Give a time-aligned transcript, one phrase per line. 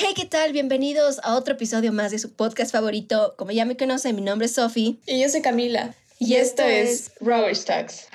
[0.00, 0.52] Hey, ¿qué tal?
[0.52, 3.34] Bienvenidos a otro episodio más de su podcast favorito.
[3.36, 5.00] Como ya me conocen, mi nombre es Sophie.
[5.06, 5.92] Y yo soy Camila.
[6.20, 8.06] Y, esto, es Rubbish Talks.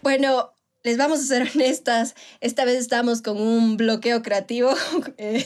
[0.00, 4.74] Bueno, les vamos a ser honestas, esta vez estamos con un bloqueo creativo.
[5.18, 5.44] Eh,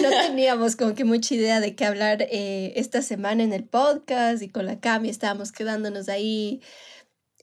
[0.00, 4.42] no teníamos como que mucha idea de qué hablar eh, esta semana en el podcast
[4.42, 6.62] y con la Cami estábamos quedándonos ahí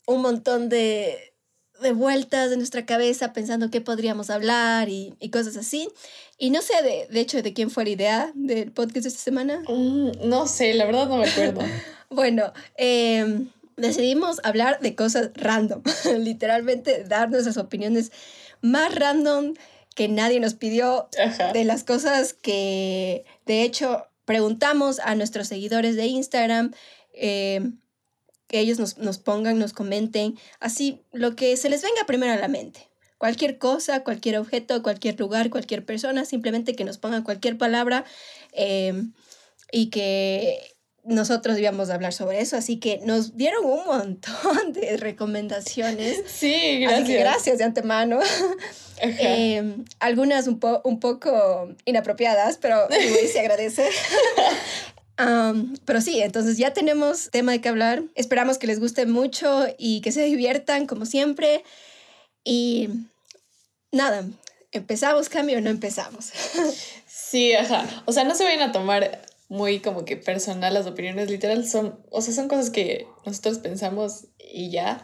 [0.08, 1.35] un montón de,
[1.82, 5.90] de vueltas en nuestra cabeza pensando qué podríamos hablar y, y cosas así.
[6.38, 9.22] Y no sé, de, de, hecho, de quién fue la idea del podcast de esta
[9.22, 9.62] semana.
[9.68, 11.62] Mm, no sé, la verdad no me acuerdo.
[12.10, 15.82] bueno, eh, decidimos hablar de cosas random,
[16.20, 18.12] literalmente dar nuestras opiniones
[18.62, 19.54] más random
[19.96, 21.54] que nadie nos pidió, Ajá.
[21.54, 26.74] de las cosas que de hecho preguntamos a nuestros seguidores de Instagram.
[27.14, 27.72] Eh,
[28.48, 32.38] que ellos nos, nos pongan, nos comenten, así lo que se les venga primero a
[32.38, 32.90] la mente.
[33.18, 38.06] Cualquier cosa, cualquier objeto, cualquier lugar, cualquier persona, simplemente que nos pongan cualquier palabra
[38.52, 38.94] eh,
[39.72, 44.98] y que nosotros íbamos a hablar sobre eso, así que nos dieron un montón de
[44.98, 46.24] recomendaciones.
[46.28, 47.04] Sí, gracias.
[47.04, 48.20] Así que gracias de antemano.
[49.02, 52.88] Eh, algunas un, po un poco inapropiadas, pero
[53.32, 53.90] se agradece.
[55.18, 58.04] Pero sí, entonces ya tenemos tema de qué hablar.
[58.16, 61.64] Esperamos que les guste mucho y que se diviertan como siempre.
[62.44, 62.90] Y
[63.92, 64.26] nada,
[64.72, 66.32] ¿empezamos cambio o no empezamos?
[67.08, 68.04] sí, ajá.
[68.06, 72.00] O sea, no se vayan a tomar muy como que personal las opiniones, literal son,
[72.12, 75.04] o sea, son cosas que nosotros pensamos y ya.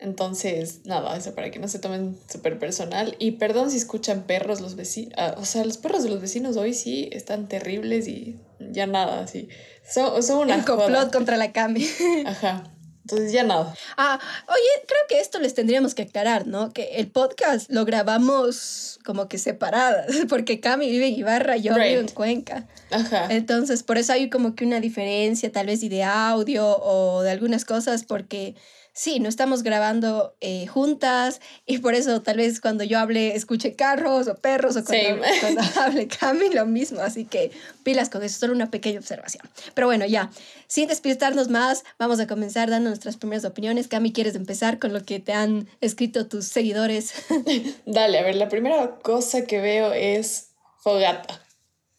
[0.00, 3.16] Entonces, nada, eso para que no se tomen súper personal.
[3.18, 5.14] Y perdón si escuchan perros los vecinos.
[5.16, 9.20] Uh, o sea, los perros de los vecinos hoy sí están terribles y ya nada,
[9.20, 9.48] así.
[9.88, 11.10] Son, son una El complot joda.
[11.10, 11.86] contra la Cami.
[12.26, 12.64] Ajá.
[13.04, 13.74] Entonces ya nada.
[13.98, 16.72] Ah, oye, creo que esto les tendríamos que aclarar, ¿no?
[16.72, 21.88] Que el podcast lo grabamos como que separadas, porque Cami vive en Ibarra, yo right.
[21.90, 22.66] vivo en Cuenca.
[22.90, 23.26] Ajá.
[23.28, 27.30] Entonces, por eso hay como que una diferencia, tal vez y de audio o de
[27.30, 28.54] algunas cosas, porque
[28.94, 33.74] sí, no estamos grabando eh, juntas y por eso tal vez cuando yo hable escuche
[33.74, 37.50] carros o perros o cuando, cuando hable Cami lo mismo, así que
[37.82, 39.46] pilas con eso, solo una pequeña observación.
[39.74, 40.30] Pero bueno, ya,
[40.68, 43.88] sin despistarnos más, vamos a comenzar dando nuestras primeras opiniones.
[43.88, 47.12] Cami, ¿quieres empezar con lo que te han escrito tus seguidores?
[47.86, 51.40] Dale, a ver, la primera cosa que veo es fogata.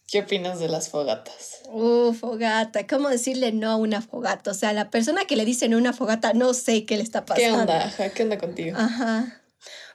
[0.07, 1.61] ¿Qué opinas de las fogatas?
[1.71, 2.85] Uh, fogata.
[2.85, 4.51] ¿Cómo decirle no a una fogata?
[4.51, 7.03] O sea, la persona que le dice no a una fogata, no sé qué le
[7.03, 7.55] está pasando.
[7.55, 7.85] ¿Qué onda?
[7.85, 8.77] Ajá, ¿qué onda contigo?
[8.77, 9.41] Ajá.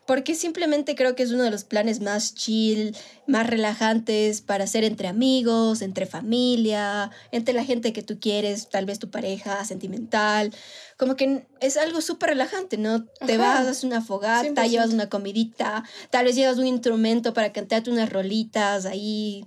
[0.06, 2.97] Porque simplemente creo que es uno de los planes más chill,
[3.28, 8.87] más relajantes para hacer entre amigos, entre familia, entre la gente que tú quieres, tal
[8.87, 10.53] vez tu pareja sentimental.
[10.97, 12.94] Como que es algo súper relajante, ¿no?
[12.94, 13.27] Ajá.
[13.27, 14.69] Te vas, haces una fogata, 100%.
[14.69, 19.44] llevas una comidita, tal vez llevas un instrumento para cantarte unas rolitas ahí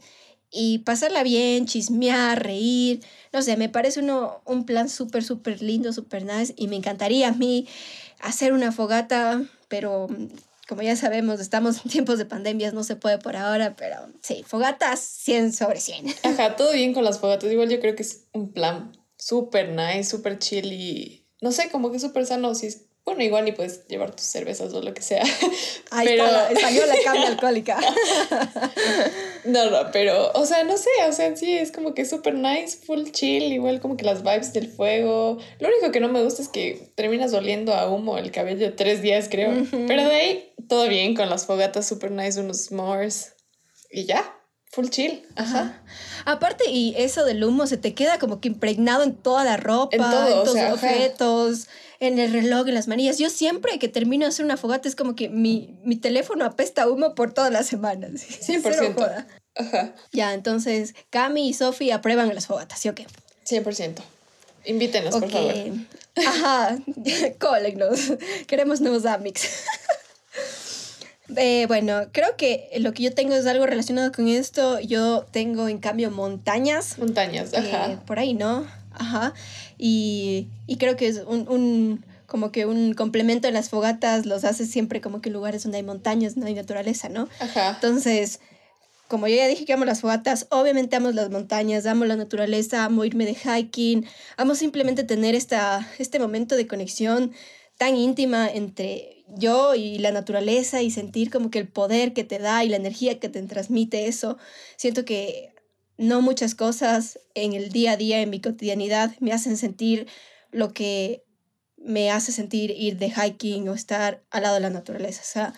[0.54, 3.02] y pasarla bien, chismear, reír.
[3.34, 6.54] No sé, me parece uno, un plan súper, súper lindo, súper nice.
[6.56, 7.68] Y me encantaría a mí
[8.22, 10.08] hacer una fogata, pero
[10.68, 14.44] como ya sabemos, estamos en tiempos de pandemias, no se puede por ahora, pero sí,
[14.46, 16.06] fogatas 100 sobre 100.
[16.24, 17.52] Ajá, todo bien con las fogatas.
[17.52, 21.92] Igual yo creo que es un plan súper nice, súper chill y no sé, como
[21.92, 22.54] que súper sano.
[22.56, 22.68] Si
[23.06, 25.24] bueno, igual y puedes llevar tus cervezas o lo que sea.
[25.92, 26.26] Ahí pero...
[26.26, 27.78] está, la, salió la cambia alcohólica.
[29.46, 32.78] no, no, pero, o sea, no sé, o sea, sí, es como que súper nice,
[32.78, 35.38] full chill, igual como que las vibes del fuego.
[35.60, 39.02] Lo único que no me gusta es que terminas oliendo a humo el cabello tres
[39.02, 39.50] días, creo.
[39.50, 39.88] Uh -huh.
[39.88, 43.34] Pero de ahí, todo bien con las fogatas súper nice, unos s'mores.
[43.92, 44.34] Y ya,
[44.72, 45.28] full chill.
[45.36, 45.60] Ajá.
[45.60, 45.84] Ajá.
[46.26, 49.96] Aparte, y eso del humo se te queda como que impregnado en toda la ropa,
[49.96, 51.68] en, todo, en todos o sea, los objetos,
[52.08, 53.18] en el reloj, en las manillas.
[53.18, 56.88] Yo siempre que termino de hacer una fogata es como que mi, mi teléfono apesta
[56.88, 58.12] humo por todas las semanas.
[58.48, 58.94] 100%.
[58.94, 59.28] Joda.
[59.56, 59.94] Ajá.
[60.12, 63.08] Ya, entonces Cami y Sofi aprueban las fogatas, ¿sí o qué?
[63.48, 64.02] 100%.
[64.66, 65.30] Invítenos, okay.
[65.30, 65.66] por favor.
[66.28, 66.78] Ajá,
[67.40, 68.14] cólennos.
[68.48, 69.66] Queremos nuevos amics.
[71.38, 74.80] Eh, bueno, creo que lo que yo tengo es algo relacionado con esto.
[74.80, 76.98] Yo tengo, en cambio, montañas.
[76.98, 77.94] Montañas, ajá.
[77.94, 78.68] Eh, por ahí, ¿no?
[78.92, 79.34] Ajá.
[79.86, 84.46] Y, y creo que es un, un, como que un complemento de las fogatas, los
[84.46, 87.28] hace siempre como que lugares donde hay montañas, no hay naturaleza, ¿no?
[87.42, 87.72] Ajá.
[87.72, 88.40] Entonces,
[89.10, 92.86] como yo ya dije que amo las fogatas, obviamente amo las montañas, amo la naturaleza,
[92.86, 94.06] amo irme de hiking,
[94.38, 97.34] amo simplemente tener esta, este momento de conexión
[97.78, 102.40] tan íntima entre yo y la naturaleza y sentir como que el poder que te
[102.40, 104.38] da y la energía que te transmite eso.
[104.78, 105.53] Siento que
[105.98, 110.08] no muchas cosas en el día a día, en mi cotidianidad, me hacen sentir
[110.52, 111.24] lo que
[111.78, 115.22] me hace sentir ir de hiking o estar al lado de la naturaleza.
[115.22, 115.54] O sea,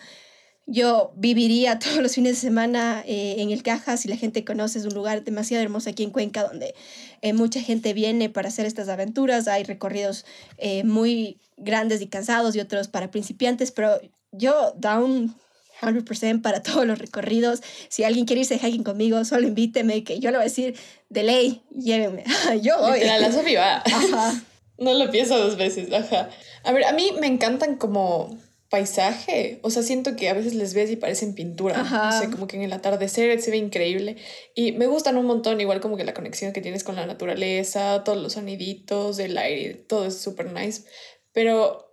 [0.66, 4.78] yo viviría todos los fines de semana eh, en el Caja si la gente conoce,
[4.78, 6.74] es un lugar demasiado hermoso aquí en Cuenca donde
[7.22, 9.48] eh, mucha gente viene para hacer estas aventuras.
[9.48, 10.26] Hay recorridos
[10.58, 14.00] eh, muy grandes y cansados y otros para principiantes, pero
[14.32, 15.34] yo down
[15.80, 17.62] 100% para todos los recorridos.
[17.88, 20.76] Si alguien quiere irse hiking conmigo, solo invíteme, que yo le voy a decir,
[21.08, 22.24] de ley, llévenme.
[22.62, 23.00] yo voy.
[23.00, 23.76] la Sofía va.
[23.86, 24.42] Ajá.
[24.78, 26.28] No lo pienso dos veces, ajá.
[26.62, 28.38] A ver, a mí me encantan como
[28.68, 29.58] paisaje.
[29.62, 31.80] O sea, siento que a veces les ves y parecen pintura.
[31.80, 32.10] Ajá.
[32.10, 34.16] O sea, como que en el atardecer se ve increíble.
[34.54, 38.04] Y me gustan un montón, igual como que la conexión que tienes con la naturaleza,
[38.04, 40.82] todos los soniditos, el aire, todo es súper nice.
[41.32, 41.85] Pero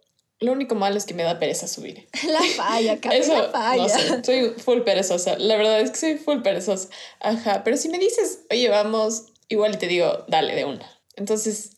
[0.44, 2.08] lo único malo es que me da pereza subir.
[2.28, 3.84] La falla, Eso, la falla.
[3.84, 5.38] No sé, soy full perezosa.
[5.38, 6.90] La verdad es que soy full perezosa.
[7.20, 10.86] Ajá, pero si me dices, oye, vamos, igual te digo, dale de una.
[11.16, 11.72] Entonces,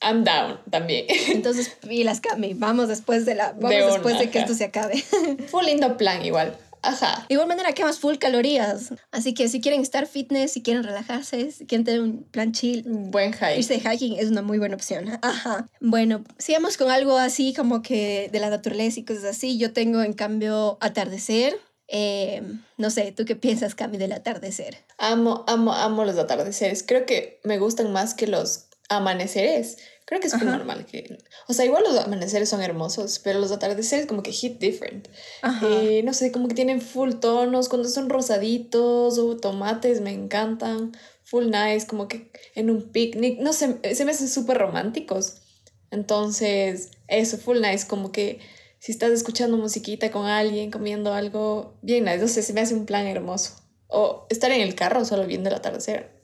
[0.00, 1.06] I'm down también.
[1.28, 5.02] Entonces, pilas, Cami, vamos después de la vamos después de que esto se acabe.
[5.50, 6.56] Full lindo plan igual.
[6.82, 7.26] Ajá.
[7.28, 8.92] Igual manera quemas full calorías.
[9.10, 12.82] Así que si quieren estar fitness, si quieren relajarse, si quieren tener un plan chill,
[12.86, 13.58] buen hike.
[13.58, 15.18] Irse de hiking es una muy buena opción.
[15.22, 15.68] Ajá.
[15.80, 19.58] Bueno, sigamos con algo así como que de la naturaleza y cosas así.
[19.58, 21.58] Yo tengo en cambio atardecer.
[21.88, 22.42] Eh,
[22.78, 24.78] no sé, ¿tú qué piensas, Cami, del atardecer?
[24.96, 26.82] Amo, amo, amo los atardeceres.
[26.82, 29.78] Creo que me gustan más que los amaneceres.
[30.04, 31.18] Creo que es muy normal que...
[31.48, 35.08] O sea, igual los amaneceres son hermosos, pero los atardeceres como que hit different.
[35.62, 40.92] Eh, no sé, como que tienen full tonos, cuando son rosaditos o tomates me encantan.
[41.24, 43.38] Full nice, como que en un picnic.
[43.40, 45.36] No sé, se me hacen súper románticos.
[45.90, 48.40] Entonces, eso, full nice, como que
[48.80, 52.18] si estás escuchando musiquita con alguien, comiendo algo, bien nice.
[52.18, 53.52] No sé, se me hace un plan hermoso.
[53.86, 56.18] O estar en el carro solo viendo el atardecer.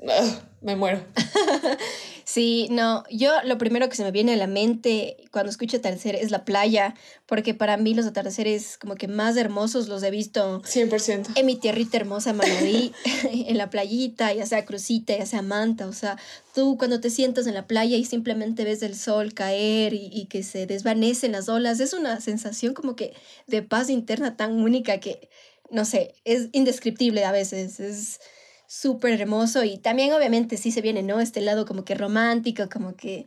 [0.61, 1.05] Me muero.
[2.29, 6.15] Sí, no, yo lo primero que se me viene a la mente cuando escucho atardecer
[6.15, 6.95] es la playa,
[7.25, 11.31] porque para mí los atardeceres como que más hermosos los he visto 100%.
[11.37, 12.93] En mi tierrita hermosa Manaví,
[13.33, 16.19] en la playita, ya sea Crucita, ya sea Manta, o sea,
[16.55, 20.27] tú cuando te sientas en la playa y simplemente ves el sol caer y, y
[20.27, 23.15] que se desvanecen las olas, es una sensación como que
[23.47, 25.31] de paz interna tan única que,
[25.71, 28.21] no sé, es indescriptible a veces, es
[28.69, 31.21] súper hermoso y también obviamente sí se viene, ¿no?
[31.21, 33.27] Este lado como que romántico, como que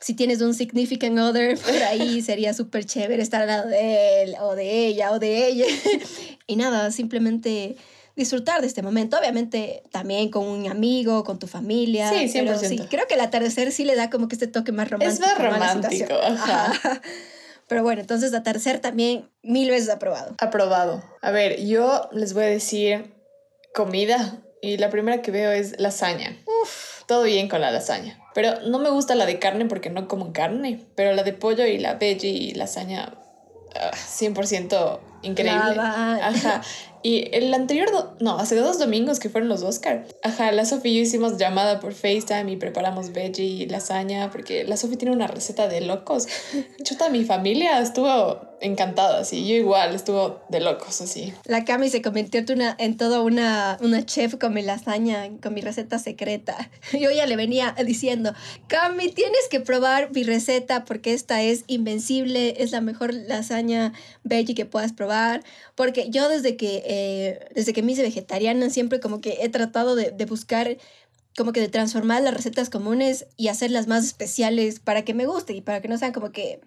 [0.00, 4.34] si tienes un significant other por ahí sería súper chévere estar al lado de él
[4.40, 5.66] o de ella o de ella.
[6.46, 7.76] y nada, simplemente
[8.16, 12.10] disfrutar de este momento, obviamente también con un amigo, con tu familia.
[12.10, 12.32] Sí, 100%.
[12.32, 15.24] Pero sí, creo que el atardecer sí le da como que este toque más romántico.
[15.24, 16.14] Es más romántico,
[17.68, 20.34] Pero bueno, entonces atardecer también mil veces aprobado.
[20.38, 21.04] Aprobado.
[21.20, 23.12] A ver, yo les voy a decir
[23.74, 24.40] comida.
[24.66, 26.36] Y la primera que veo es lasaña.
[26.44, 28.18] Uf, todo bien con la lasaña.
[28.34, 30.84] Pero no me gusta la de carne porque no como carne.
[30.96, 33.14] Pero la de pollo y la veggie y lasaña,
[33.72, 35.80] 100% ah, increíble.
[35.80, 36.62] Ajá.
[37.06, 40.08] Y el anterior, no, hace dos domingos que fueron los Oscar.
[40.24, 44.64] Ajá, la Sofi y yo hicimos llamada por FaceTime y preparamos veggie y lasaña porque
[44.64, 46.26] la Sofi tiene una receta de locos.
[46.82, 49.46] Chuta, mi familia estuvo encantada, así.
[49.46, 51.32] Yo igual, estuvo de locos, así.
[51.44, 55.54] La Cami se convirtió en, una, en toda una, una chef con mi lasaña, con
[55.54, 56.70] mi receta secreta.
[56.92, 58.32] Yo ya le venía diciendo,
[58.66, 63.92] Cami, tienes que probar mi receta porque esta es invencible, es la mejor lasaña
[64.24, 65.05] veggie que puedas probar.
[65.74, 69.94] Porque yo desde que eh, desde que me hice vegetariana, siempre como que he tratado
[69.94, 70.76] de, de buscar
[71.36, 75.52] como que de transformar las recetas comunes y hacerlas más especiales para que me guste
[75.52, 76.60] y para que no sean como que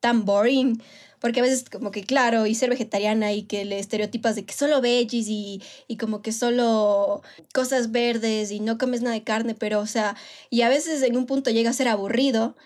[0.00, 0.82] tan boring.
[1.20, 4.54] Porque a veces como que, claro, y ser vegetariana y que le estereotipas de que
[4.54, 7.22] solo veggies y, y como que solo
[7.52, 10.16] cosas verdes y no comes nada de carne, pero o sea,
[10.48, 12.56] y a veces en un punto llega a ser aburrido.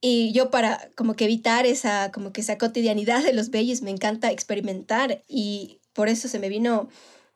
[0.00, 3.90] Y yo para como que evitar esa, como que esa cotidianidad de los veggies me
[3.90, 6.88] encanta experimentar y por eso se me vino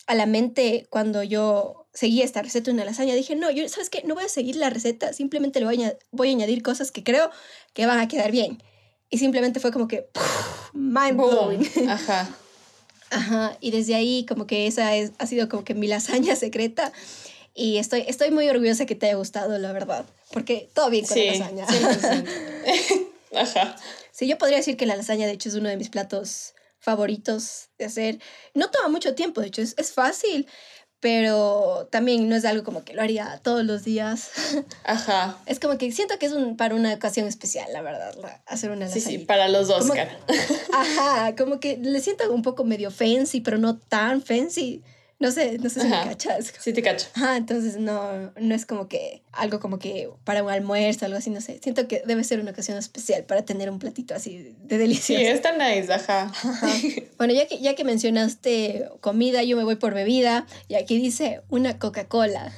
[0.07, 3.15] a la mente cuando yo seguía esta receta de una lasaña.
[3.15, 4.03] Dije, no, yo, ¿sabes qué?
[4.05, 7.05] No voy a seguir la receta, simplemente le voy a, voy a añadir cosas que
[7.05, 7.31] creo
[7.73, 8.63] que van a quedar bien.
[9.11, 10.09] Y simplemente fue como que,
[10.73, 11.69] mind blowing.
[11.89, 12.29] Ajá.
[13.11, 13.57] Ajá.
[13.61, 16.93] Y desde ahí como que esa es, ha sido como que mi lasaña secreta.
[17.55, 20.05] Y estoy, estoy muy orgullosa que te haya gustado, la verdad.
[20.33, 21.67] Porque todo bien con la lasaña.
[23.37, 23.77] Ajá.
[24.11, 27.69] Sí, yo podría decir que la lasaña, de hecho, es uno de mis platos favoritos
[27.79, 28.19] de hacer.
[28.55, 30.47] No toma mucho tiempo, de hecho, es, es fácil,
[31.01, 34.31] pero también no es algo como que lo haría todos los días.
[34.85, 35.39] Ajá.
[35.47, 38.15] Es como que siento que es un, para una ocasión especial, la verdad,
[38.47, 39.05] hacer una lasaña.
[39.05, 40.19] Sí, sí, para los Oscar.
[40.73, 44.83] ajá, como que le siento un poco medio fancy, pero no tan fancy.
[45.21, 46.09] No sé, no sé si me Ajá.
[46.11, 46.53] cachas.
[46.61, 47.07] Sí, te cacho.
[47.15, 51.31] Ajá, entonces no, no es como que algo como que para un almuerzo, algo así,
[51.31, 51.61] no sé.
[51.63, 55.23] Siento que debe ser una ocasión especial para tener un platito así de Sí, delicioso.
[55.23, 56.25] está nice, ajá.
[56.35, 56.69] Ajá.
[57.17, 61.43] Bueno, ya que, ya que mencionaste comida, yo me voy por bebida y aquí dice
[61.49, 62.53] una Coca-Cola.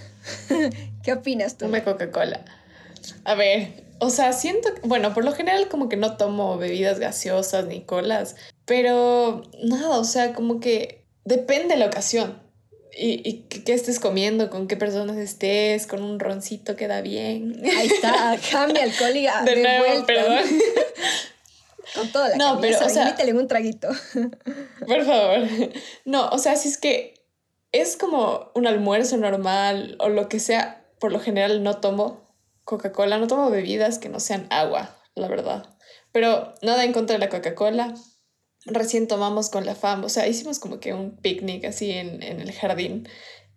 [1.05, 1.67] ¿Qué opinas tú?
[1.67, 2.45] Una Coca-Cola.
[3.25, 6.99] A ver, o sea, siento, que- bueno, por lo general como que no tomo bebidas
[6.99, 8.35] gaseosas ni colas,
[8.65, 12.43] pero nada, o sea, como que depende de la ocasión.
[12.99, 17.61] Y, y qué, estés comiendo, con qué personas estés, con un roncito queda bien.
[17.77, 20.07] Ahí está, cambia alcohol y a- De de nuevo, vuelta.
[20.07, 20.39] perdón.
[21.95, 23.89] Con toda la No, camisa, pero, o sea- invítale un traguito.
[24.87, 25.47] Por favor.
[26.05, 27.15] No, o sea, si es que
[27.73, 32.35] es como un almuerzo normal o lo que sea, por lo general no tomo
[32.65, 35.65] Coca-Cola, no tomo bebidas que no sean agua, la verdad.
[36.13, 37.95] Pero nada en contra de la Coca-Cola.
[38.67, 42.41] Recién tomamos con la fam, o sea, hicimos como que un picnic así en, en
[42.41, 43.09] el jardín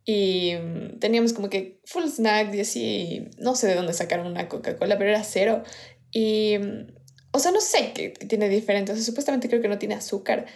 [0.06, 4.50] y mm, teníamos como que full snacks y así, no sé de dónde sacaron una
[4.50, 5.64] Coca-Cola, pero era cero.
[6.12, 6.88] Y, mm,
[7.32, 10.48] o sea, no sé qué, tiene diferente, o sea, supuestamente creo que no tiene azúcar,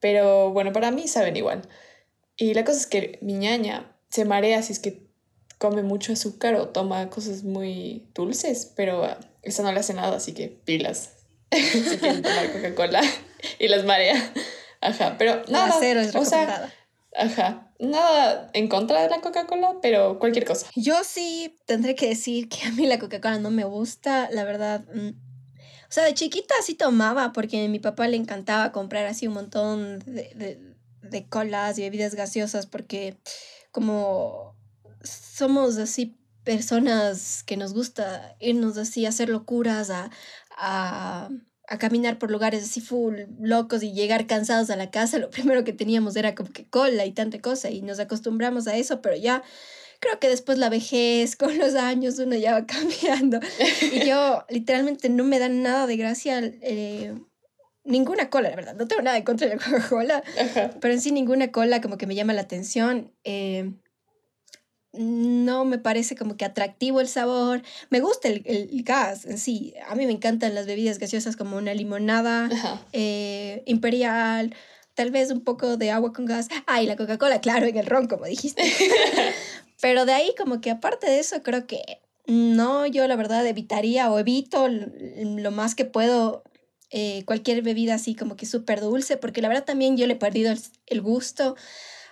[0.00, 1.68] pero bueno, para mí saben igual.
[2.36, 5.06] Y la cosa es que mi ñaña se marea si es que
[5.58, 10.16] come mucho azúcar o toma cosas muy dulces, pero ah, eso no le hace nada,
[10.16, 11.16] así que pilas.
[11.52, 13.02] si quieren tomar Coca-Cola
[13.58, 14.32] y las marea.
[14.80, 16.72] Ajá, pero Nada, nada, cero es o sea,
[17.16, 20.66] ajá, nada en contra de la Coca-Cola, pero cualquier cosa.
[20.74, 24.84] Yo sí tendré que decir que a mí la Coca-Cola no me gusta, la verdad.
[24.92, 25.10] mm.
[25.88, 29.34] O sea, de chiquita sí tomaba porque a mi papá le encantaba comprar así un
[29.34, 33.18] montón de, de, de colas y bebidas gaseosas porque
[33.70, 34.56] como
[35.02, 40.10] somos así personas que nos gusta irnos así a hacer locuras, a,
[40.56, 41.28] a,
[41.68, 45.64] a caminar por lugares así full locos y llegar cansados a la casa, lo primero
[45.64, 49.16] que teníamos era como que cola y tanta cosa y nos acostumbramos a eso, pero
[49.16, 49.42] ya
[50.00, 53.40] creo que después la vejez, con los años, uno ya va cambiando.
[53.92, 57.14] Y yo literalmente no me da nada de gracia eh,
[57.84, 58.74] ninguna cola, la verdad.
[58.74, 60.22] No tengo nada en contra de la Coca-Cola,
[60.80, 63.12] pero en sí ninguna cola como que me llama la atención.
[63.24, 63.72] eh,
[64.92, 67.62] no me parece como que atractivo el sabor.
[67.90, 69.74] Me gusta el, el gas en sí.
[69.88, 72.50] A mí me encantan las bebidas gaseosas como una limonada,
[72.92, 74.54] eh, imperial,
[74.94, 76.48] tal vez un poco de agua con gas.
[76.66, 78.62] Ah, y la Coca-Cola, claro, en el ron, como dijiste.
[79.80, 81.82] Pero de ahí, como que aparte de eso, creo que
[82.26, 86.44] no, yo la verdad evitaría o evito lo más que puedo
[86.90, 90.16] eh, cualquier bebida así como que súper dulce, porque la verdad también yo le he
[90.16, 91.56] perdido el, el gusto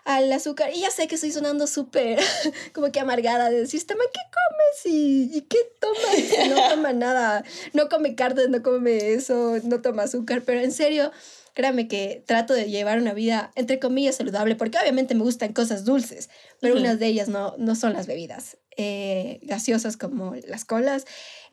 [0.04, 0.71] al azúcar.
[0.75, 2.19] Y ya sé que estoy sonando súper
[2.75, 6.49] como que amargada de decir, "Este man, ¿qué comes y, y qué tomas?
[6.49, 11.11] No toma nada, no come carne, no come eso, no toma azúcar, pero en serio,
[11.54, 15.85] créame que trato de llevar una vida, entre comillas, saludable, porque obviamente me gustan cosas
[15.85, 16.30] dulces,
[16.61, 16.83] pero Ujú.
[16.83, 21.04] unas de ellas no, no son las bebidas eh, gaseosas como las colas.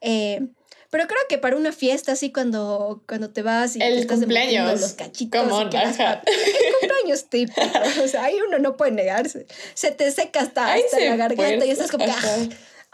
[0.02, 0.48] eh,
[0.90, 4.20] pero creo que para una fiesta así cuando, cuando te vas y El te estás
[4.20, 4.80] cumpleaños.
[4.82, 6.22] los cachitos y on, ajá.
[6.26, 7.62] el cumpleaños típico
[8.04, 11.66] o sea ahí uno no puede negarse se te seca hasta, hasta se la garganta
[11.66, 12.12] y estás como que.
[12.12, 12.48] "Ah,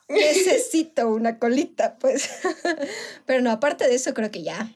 [0.10, 2.30] necesito una colita pues
[3.26, 4.72] pero no aparte de eso creo que ya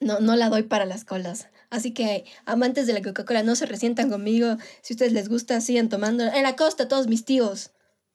[0.00, 1.48] no, no la doy para las colas.
[1.68, 4.56] Así que amantes de la Coca-Cola, no se resientan conmigo.
[4.80, 6.24] Si a ustedes les gusta, sigan tomando.
[6.24, 7.70] En la costa, todos mis tíos.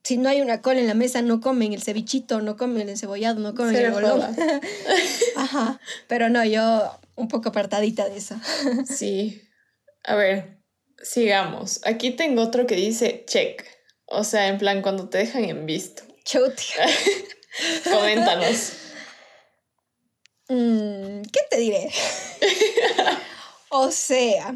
[0.05, 2.89] Si no hay una cola en la mesa, no comen el cevichito, no comen el
[2.89, 4.21] encebollado, no comen Cero el bolón.
[5.35, 5.79] Ajá.
[6.07, 8.35] Pero no, yo un poco apartadita de eso.
[8.85, 9.41] Sí.
[10.03, 10.59] A ver,
[11.01, 11.81] sigamos.
[11.85, 13.65] Aquí tengo otro que dice check.
[14.05, 16.03] O sea, en plan, cuando te dejan en visto.
[16.23, 16.65] Chuti.
[17.91, 18.73] Coméntanos.
[20.49, 21.89] Mm, ¿Qué te diré?
[23.69, 24.55] o sea,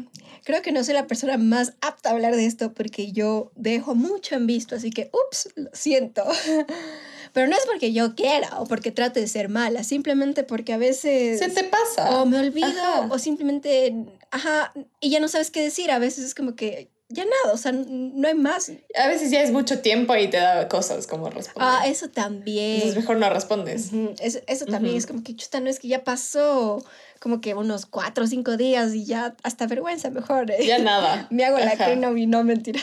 [0.50, 3.94] creo que no soy la persona más apta a hablar de esto porque yo dejo
[3.94, 6.24] mucho en visto, así que, ups, lo siento.
[7.32, 10.78] Pero no es porque yo quiera o porque trate de ser mala, simplemente porque a
[10.78, 11.38] veces...
[11.38, 12.20] Se te pasa.
[12.20, 13.08] O me olvido, Ajá.
[13.10, 13.94] o simplemente,
[14.32, 15.92] ajá, y ya no sabes qué decir.
[15.92, 18.72] A veces es como que ya nada, o sea, no hay más.
[18.96, 21.68] A veces ya es mucho tiempo y te da cosas como responder.
[21.68, 22.74] Ah, eso también.
[22.76, 23.92] Entonces mejor no respondes.
[23.92, 24.98] Ujú, Eso, eso también Ujú.
[24.98, 26.84] es como que, chuta, no es que ya pasó
[27.20, 30.50] como que unos cuatro o cinco días y ya hasta vergüenza mejor.
[30.50, 30.66] eh.
[30.66, 31.28] Ya nada.
[31.30, 31.94] Me hago la Ajá.
[31.94, 32.80] no, y no, mentira.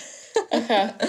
[0.51, 0.95] Ajá.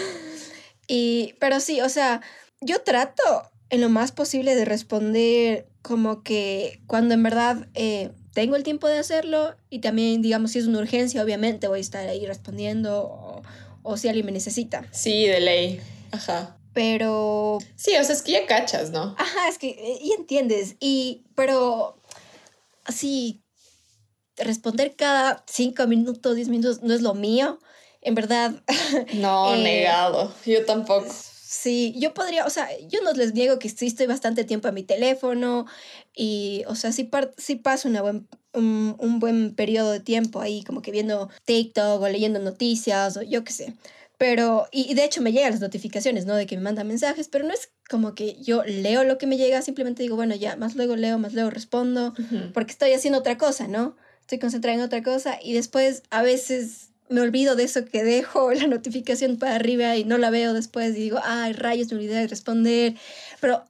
[0.91, 2.23] Y, pero sí, o sea,
[2.63, 3.23] yo trato
[3.69, 8.89] en lo más posible de responder como que cuando en verdad eh, tengo el tiempo
[8.89, 13.03] de hacerlo y también, digamos, si es una urgencia, obviamente voy a estar ahí respondiendo
[13.05, 13.43] o,
[13.83, 14.87] o si alguien me necesita.
[14.91, 15.81] Sí, de ley.
[16.11, 16.57] Ajá.
[16.73, 19.15] Pero Sí, o sea, es que ya cachas, ¿no?
[19.19, 21.98] Ajá, es que, eh, y entiendes, y, pero,
[22.89, 23.43] así,
[24.37, 27.59] responder cada cinco minutos, diez minutos no es lo mío,
[28.01, 28.63] en verdad...
[29.13, 30.33] No, eh, negado.
[30.45, 31.07] Yo tampoco.
[31.51, 34.73] Sí, yo podría, o sea, yo no les niego que sí estoy bastante tiempo a
[34.73, 35.67] mi teléfono
[36.15, 40.41] y, o sea, sí, par- sí paso una buen, un, un buen periodo de tiempo
[40.41, 43.75] ahí, como que viendo TikTok o leyendo noticias o yo qué sé.
[44.19, 46.35] Pero, y, y de hecho me llegan las notificaciones, ¿no?
[46.35, 49.37] De que me mandan mensajes, pero no es como que yo leo lo que me
[49.37, 52.15] llega, simplemente digo, bueno, ya, más luego leo, más luego respondo,
[52.53, 53.97] porque estoy haciendo otra cosa, ¿no?
[54.21, 58.53] Estoy concentrada en otra cosa y después a veces me olvido de eso que dejo
[58.55, 62.17] la notificación para arriba y no la veo después y digo, ay, rayos, me olvidé
[62.17, 62.95] de responder.
[63.41, 63.65] Pero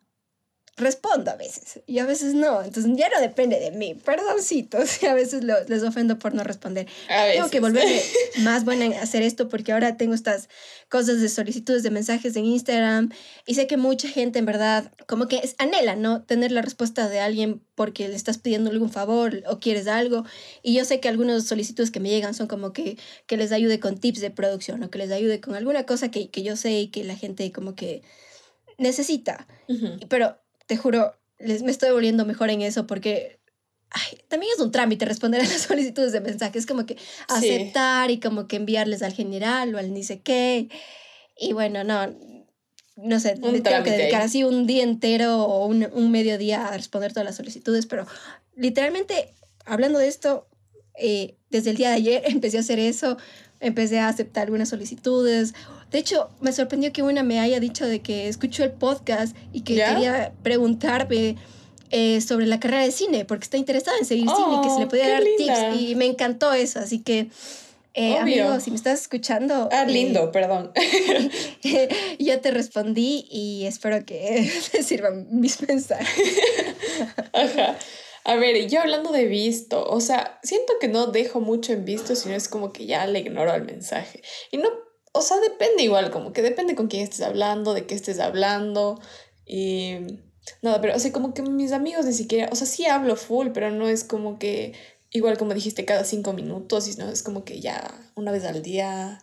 [0.79, 2.63] respondo a veces y a veces no.
[2.63, 3.95] Entonces ya no depende de mí.
[3.95, 5.03] Perdoncitos.
[5.03, 6.87] Y a veces lo- les ofendo por no responder.
[7.35, 8.01] Tengo que volverme
[8.39, 10.49] más buena en hacer esto porque ahora tengo estas
[10.89, 13.11] cosas de solicitudes de mensajes en Instagram
[13.47, 16.23] y sé que mucha gente en verdad como que anhela, ¿no?
[16.23, 20.25] Tener la respuesta de alguien porque le estás pidiendo algún favor o quieres algo
[20.63, 23.79] y yo sé que algunas solicitudes que me llegan son como que, que les ayude
[23.81, 26.73] con tips de producción o que les ayude con alguna cosa que, que yo sé
[26.81, 28.03] y que la gente como que
[28.79, 29.47] necesita.
[29.69, 29.99] Ujú.
[30.09, 33.41] Pero te juro, les, me estoy volviendo mejor en eso porque
[33.91, 37.01] ay, también es un trámite responder a las solicitudes de mensajes, como que Sí.
[37.29, 40.69] aceptar y como que enviarles al general o al ni sé qué.
[41.37, 42.07] Y bueno, no,
[42.97, 46.77] no sé, Un tengo que dedicar así un día entero o un, un mediodía a
[46.77, 48.07] responder todas las solicitudes, pero
[48.57, 49.33] literalmente,
[49.65, 50.49] hablando de esto,
[50.95, 53.17] eh, desde el día de ayer empecé a hacer eso,
[53.61, 55.55] empecé a aceptar algunas solicitudes.
[55.91, 59.63] De hecho, me sorprendió que una me haya dicho de que escuchó el podcast y
[59.63, 61.37] que quería preguntarme
[61.91, 64.79] eh, sobre la carrera de cine, porque está interesada en seguir cine y que se
[64.81, 65.71] le Oh, podía dar linda.
[65.73, 65.81] tips.
[65.83, 67.29] Y me encantó eso, así que...
[67.95, 70.71] Eh, amigo, si me estás escuchando, Ah, eh, lindo, perdón.
[72.19, 76.07] yo te respondí y espero que te sirvan mis mensajes.
[77.33, 77.77] Ajá.
[78.29, 82.15] A ver, yo hablando de visto, o sea, siento que no dejo mucho en visto,
[82.15, 84.21] sino es como que ya le ignoro al mensaje.
[84.51, 84.69] Y no,
[85.15, 89.01] o sea, depende igual, como que depende con quién estés hablando, de qué estés hablando.
[89.47, 89.95] Y
[90.61, 93.49] nada, pero, o sea, como que mis amigos ni siquiera, o sea, sí hablo full,
[93.55, 94.75] pero no es como que,
[95.11, 97.83] igual como dijiste, cada cinco minutos, y no es como que ya
[98.15, 99.21] una vez al día,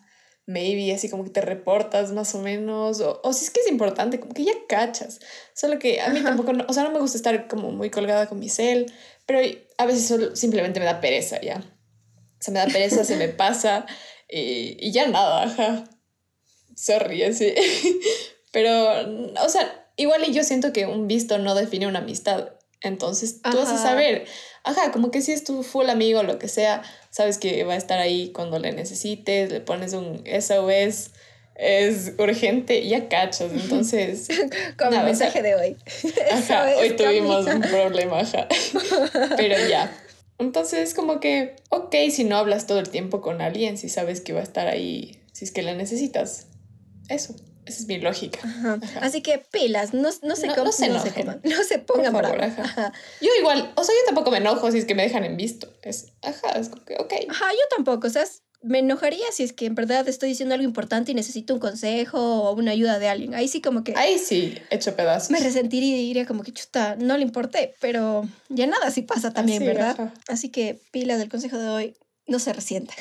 [0.47, 3.67] maybe, así como que te reportas más o menos, o, o si es que es
[3.67, 5.19] importante, como que ya cachas.
[5.53, 6.29] Solo que a mí Ajá.
[6.29, 8.91] tampoco, no- o sea, no me gusta estar como muy colgada con mi cel,
[9.25, 9.39] pero
[9.77, 11.57] a veces solo, simplemente me da pereza, ya.
[11.57, 13.85] O sea, me da pereza, se me pasa
[14.29, 15.83] y, y ya nada, ajá.
[16.75, 17.53] Sorry, así.
[18.51, 18.71] Pero,
[19.43, 22.49] o sea, igual y yo siento que un visto no define una amistad.
[22.81, 23.83] Entonces, tú vas a Ajá.
[23.83, 24.25] saber,
[24.65, 27.73] ajá, como que si es tu full amigo o lo que sea, sabes que va
[27.73, 31.11] a estar ahí cuando le necesites, le pones un SOS,
[31.55, 33.51] es urgente, ya cachas.
[33.53, 35.77] Entonces, el sea, mensaje de hoy.
[36.31, 38.47] Ajá, hoy tuvimos un problema, ajá.
[39.37, 39.95] Pero ya.
[40.37, 44.33] Entonces, como que, ok, si no hablas todo el tiempo con alguien, si sabes que
[44.33, 46.47] va a estar ahí, si es que la necesitas.
[47.07, 48.39] Eso, esa es mi lógica.
[48.43, 48.79] Ajá.
[48.81, 48.99] Ajá.
[49.01, 51.79] Así que pilas, no, no se No- com- no se no se coman, no se
[51.79, 52.59] Por pongan favor, bravos.
[52.59, 52.93] ajá.
[53.21, 55.71] Yo igual, o sea, yo tampoco me enojo si es que me dejan en visto.
[55.83, 57.13] Es, ajá, es como que, ok.
[57.29, 58.23] Ajá, yo tampoco, o sea,
[58.61, 62.17] me enojaría si es que en verdad estoy diciendo algo importante y necesito un consejo
[62.19, 63.35] o una ayuda de alguien.
[63.35, 65.29] Ahí sí como que Ahí sí, hecho pedazos.
[65.29, 69.33] me resentiría y diría como que chuta, no le importé, pero ya nada sí pasa
[69.33, 70.13] también, Así, ¿verdad?
[70.27, 71.97] Así que pilas del consejo de hoy,
[72.27, 72.93] no se resienta.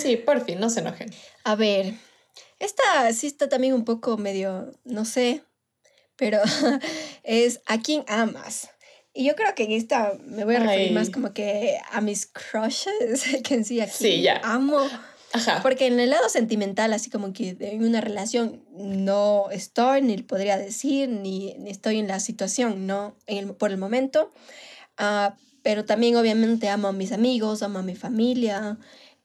[0.00, 1.08] Sí, por fin, no se enojen.
[1.44, 1.94] A ver,
[2.58, 5.42] esta sí está también un poco medio, no sé,
[6.16, 6.40] pero
[7.22, 8.68] es a quién amas.
[9.12, 10.92] Y yo creo que en esta me voy a referir Ay.
[10.94, 14.40] más como que a mis crushes, que en sí a Sí, ya.
[14.44, 14.78] amo.
[15.32, 15.60] Ajá.
[15.62, 20.56] Porque en el lado sentimental, así como que en una relación no estoy, ni podría
[20.56, 23.16] decir, ni, ni estoy en la situación, ¿no?
[23.26, 24.32] En el- por el momento.
[24.96, 28.78] Ah, pero también obviamente amo a mis amigos, amo a mi familia,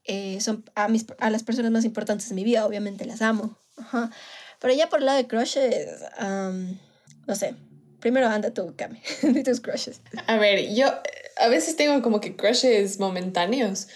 [0.06, 3.58] eh, son a, mis, a las personas más importantes de mi vida, obviamente las amo.
[3.78, 4.12] Ajá.
[4.60, 5.88] Pero ya por el lado de crushes,
[7.28, 7.56] no sé.
[8.00, 10.02] Primero anda tú, Cami, de tus crushes.
[10.28, 10.88] A ver, yo
[11.38, 13.88] a veces tengo como que crushes momentáneos,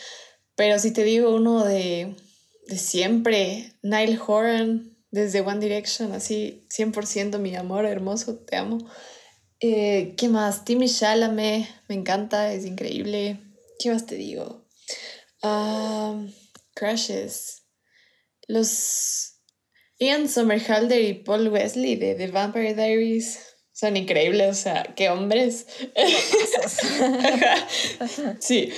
[0.56, 2.16] pero si te digo uno de,
[2.68, 8.78] de siempre, Niall Horan, desde One Direction, así 100% mi amor, hermoso, te amo.
[9.60, 10.66] Eh, ¿Qué más?
[10.66, 13.40] Timmy Chalamet, me encanta, es increíble.
[13.80, 14.65] ¿Qué más te digo?
[15.48, 16.26] Ah,
[16.74, 17.68] crushes.
[18.48, 19.42] Los
[20.00, 25.68] Ian Somerhalder y Paul Wesley de The Vampire Diaries son increíbles, o sea, qué hombres.
[28.40, 28.74] sí.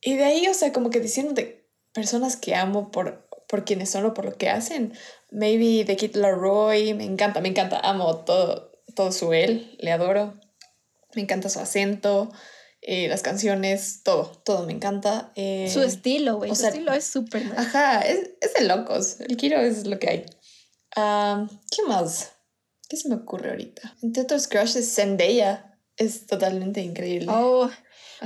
[0.00, 3.90] Y de ahí, o sea, como que diciendo de personas que amo por, por quienes
[3.90, 4.92] son o por lo que hacen.
[5.32, 10.38] Maybe The Kid Laroi, me encanta, me encanta, amo todo, todo su él, le adoro.
[11.16, 12.30] Me encanta su acento.
[12.84, 15.30] Eh, las canciones, todo, todo me encanta.
[15.36, 16.54] Eh, Su estilo, güey.
[16.54, 17.44] Su estilo es súper.
[17.56, 19.20] Ajá, es, es, de locos.
[19.20, 20.26] El Kiro es lo que hay.
[20.96, 22.32] Um, ¿Qué más?
[22.88, 23.94] ¿Qué se me ocurre ahorita?
[24.02, 27.28] Entre otros crushes, Zendaya es totalmente increíble.
[27.30, 27.70] Oh,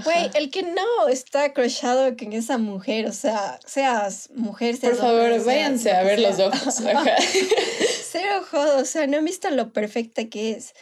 [0.03, 5.03] güey, el que no está crushado con esa mujer, o sea, seas mujer, seas Por
[5.03, 6.81] favor, váyanse a ver los ojos.
[6.81, 7.17] Ajá.
[8.11, 10.73] Cero jodo, o sea, no han visto lo perfecta que es.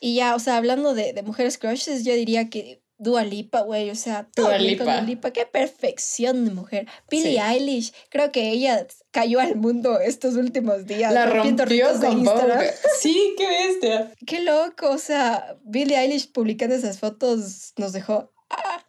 [0.00, 3.88] Y ya, o sea, hablando de, de mujeres crushes, yo diría que Dua Lipa, güey,
[3.88, 4.84] o sea, Dua Lipa.
[4.84, 6.86] Dua Lipa, qué perfección de mujer.
[7.10, 11.10] Billie Eilish, creo que ella cayó al mundo estos últimos días.
[11.10, 12.62] La rompió con Instagram.
[13.00, 14.12] Sí, qué bestia.
[14.26, 18.32] qué loco, o sea, Billie Eilish publicando esas fotos nos dejó...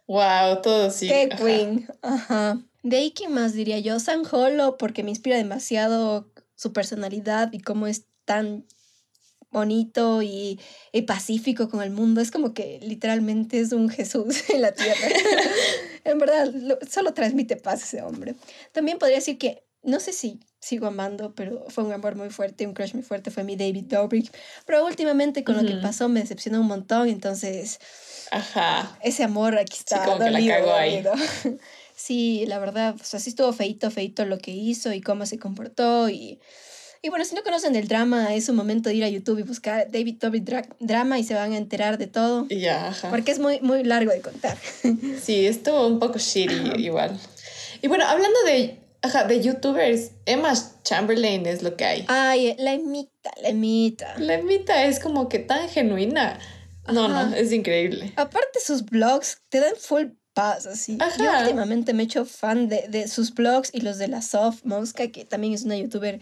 [0.08, 1.08] Wow, todo sí.
[1.08, 1.88] Qué queen.
[2.02, 2.60] Ajá.
[2.84, 3.97] De ahí, ¿qué más diría yo?
[4.02, 8.65] San Holo, porque me inspira demasiado su personalidad y cómo es tan
[9.52, 10.60] bonito y,
[11.06, 12.22] pacífico con el mundo.
[12.22, 15.08] Es como que literalmente es un Jesús en la tierra.
[16.04, 16.52] en verdad,
[16.90, 18.36] solo transmite paz ese hombre.
[18.72, 22.68] También podría decir que, no sé si sigo amando, pero fue un amor muy fuerte,
[22.68, 24.32] un crush muy fuerte, fue mi David Dobrik.
[24.66, 27.80] Pero últimamente con lo que pasó me decepcionó un montón, entonces...
[28.30, 28.98] Ajá.
[29.02, 30.06] Ese amor aquí está.
[30.06, 31.04] Sí, la ahí.
[31.96, 35.38] sí, la verdad, o sea, sí estuvo feito, feito lo que hizo y cómo se
[35.38, 36.40] comportó y
[37.04, 39.44] y bueno, si no conocen el drama, es un momento de ir a YouTube y
[39.44, 40.44] buscar David Toby
[40.80, 42.48] Drama y se van a enterar de todo.
[42.50, 43.10] Ya, ajá.
[43.10, 44.58] Porque es muy, muy largo de contar.
[45.22, 47.20] Sí, estuvo un poco shitty igual.
[47.82, 52.06] Y bueno, hablando de, ajá, de youtubers, Emma Chamberlain es lo que hay.
[52.08, 54.20] Ay, la Emita, la Emita.
[54.20, 56.40] La Emita es como que tan genuina.
[56.92, 58.14] No, no, es increíble.
[58.16, 60.98] Aparte sus blogs te dan full paz, así.
[61.00, 61.18] Ajá.
[61.18, 64.66] Yo últimamente me he hecho fan de, de sus blogs y los de la Soft
[64.66, 66.20] Mosca, que también es una youtuber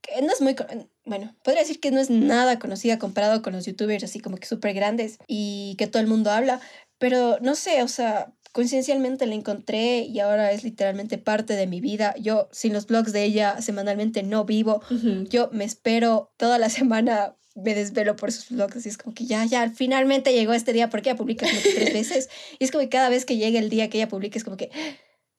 [0.00, 0.56] que no es muy,
[1.04, 4.46] bueno, podría decir que no es nada conocida comparado con los youtubers así como que
[4.46, 6.60] súper grandes y que todo el mundo habla,
[6.98, 11.80] pero no sé, o sea, coincidencialmente la encontré y ahora es literalmente parte de mi
[11.80, 12.14] vida.
[12.18, 14.82] Yo sin los blogs de ella semanalmente no vivo.
[15.28, 19.26] Yo me espero toda la semana, me desvelo por sus blogs, así es como que
[19.26, 22.70] ya, ya, finalmente llegó este día porque ella publica como que tres veces y es
[22.70, 24.70] como que cada vez que llega el día que ella publica es como que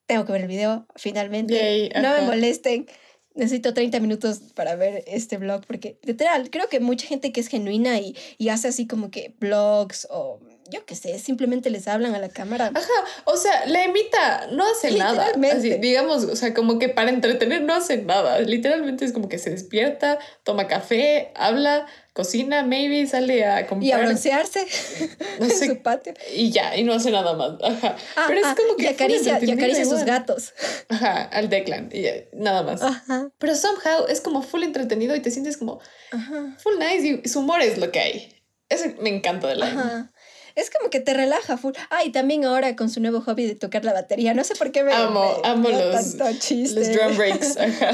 [0.05, 1.91] tengo que ver el video, finalmente.
[2.01, 2.87] no me molesten
[3.35, 7.47] necesito 30 minutos para ver este blog porque literal, creo que mucha gente que es
[7.47, 10.39] genuina y, y hace así como que blogs o
[10.69, 12.71] yo qué sé, simplemente les hablan a la cámara.
[12.73, 15.31] Ajá, o sea, la emita no hace nada.
[15.51, 18.39] Así, digamos, o sea, como que para entretener no hace nada.
[18.41, 21.87] Literalmente es como que se despierta, toma café, habla,
[22.19, 23.88] cocina, maybe sale a comprar.
[23.88, 24.67] Y a broncearse
[25.39, 26.13] en su patio.
[26.36, 27.53] Y ya, y no hace nada más.
[27.63, 27.95] Ajá.
[28.15, 28.84] Ah, Pero es ah, como que.
[28.84, 30.53] Y acaricia, y acaricia a sus gatos.
[30.89, 31.89] Ajá, al Declan.
[31.93, 32.82] Y nada más.
[32.82, 33.29] Ajá.
[33.38, 35.79] Pero somehow es como full entretenido y te sientes como
[36.12, 36.58] Ajá.
[36.62, 38.43] full nice y su humor es lo que hay.
[38.67, 39.67] Eso me encanta de la.
[39.67, 40.12] Ajá
[40.60, 41.73] es como que te relaja full.
[41.89, 44.34] Ah, y también ahora con su nuevo hobby de tocar la batería.
[44.34, 44.93] No sé por qué me.
[44.93, 47.58] Amo, amo los, los drum breaks.
[47.58, 47.91] Ajá.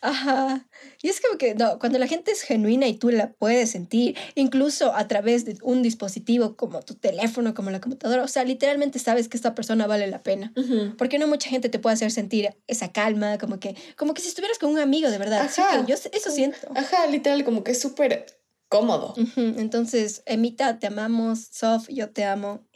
[0.00, 0.66] Ajá.
[1.04, 4.16] Y es como que, no, cuando la gente es genuina y tú la puedes sentir,
[4.36, 8.98] incluso a través de un dispositivo como tu teléfono, como la computadora, o sea, literalmente
[8.98, 10.54] sabes que esta persona vale la pena.
[10.96, 14.28] Porque no mucha gente te puede hacer sentir esa calma, como que, como que si
[14.28, 15.42] estuvieras con un amigo de verdad.
[15.42, 15.84] Ajá.
[15.86, 16.56] yo eso siento.
[16.74, 18.24] Ajá, literal, como que es súper
[18.70, 19.12] cómodo.
[19.36, 21.48] Entonces, Emita, te amamos.
[21.50, 22.66] Sof, yo te amo.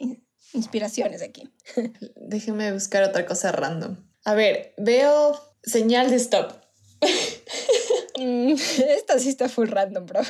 [0.53, 1.49] Inspiraciones aquí.
[2.15, 3.97] Déjeme buscar otra cosa random.
[4.23, 6.53] A ver, veo señal de stop.
[8.19, 8.51] Mm,
[8.97, 10.21] esta sí está full random, bro.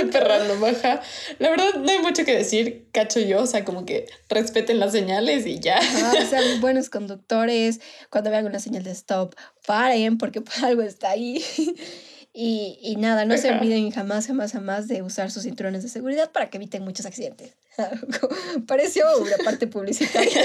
[0.00, 1.02] Súper random, baja.
[1.40, 3.42] La verdad, no hay mucho que decir, cacho yo.
[3.42, 5.80] O sea, como que respeten las señales y ya.
[6.28, 7.80] sean buenos conductores.
[8.10, 9.34] Cuando vean una señal de stop,
[9.66, 11.44] paren porque algo está ahí.
[12.38, 16.32] Y, y nada, no se olviden jamás, jamás, jamás de usar sus cinturones de seguridad
[16.32, 17.54] para que eviten muchos accidentes.
[18.66, 20.42] Pareció una parte publicitaria.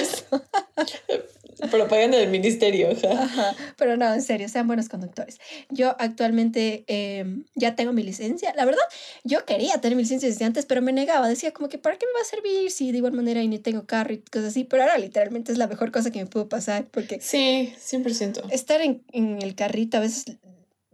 [1.70, 2.90] Propaganda del ministerio.
[3.12, 3.56] Ajá.
[3.78, 5.40] Pero no, en serio, sean buenos conductores.
[5.70, 8.54] Yo actualmente em, ya tengo mi licencia.
[8.56, 8.84] La verdad,
[9.24, 11.28] yo quería tener mi licencia desde antes, pero me negaba.
[11.28, 13.60] Decía como que, ¿para qué me va a servir si de igual manera y ni
[13.60, 14.64] tengo carro y cosas así?
[14.64, 17.20] Pero ahora literalmente es la mejor cosa que me pudo pasar porque...
[17.22, 18.52] Sí, 100%.
[18.52, 20.38] Estar en, en el carrito a veces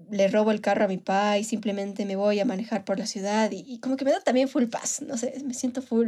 [0.09, 3.05] le robo el carro a mi papá y simplemente me voy a manejar por la
[3.05, 6.07] ciudad y, como que me da también full paz, no sé, me siento full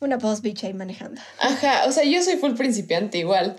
[0.00, 1.20] una boss bitch ahí manejando.
[1.40, 3.56] Ajá, o sea, yo soy full principiante igual,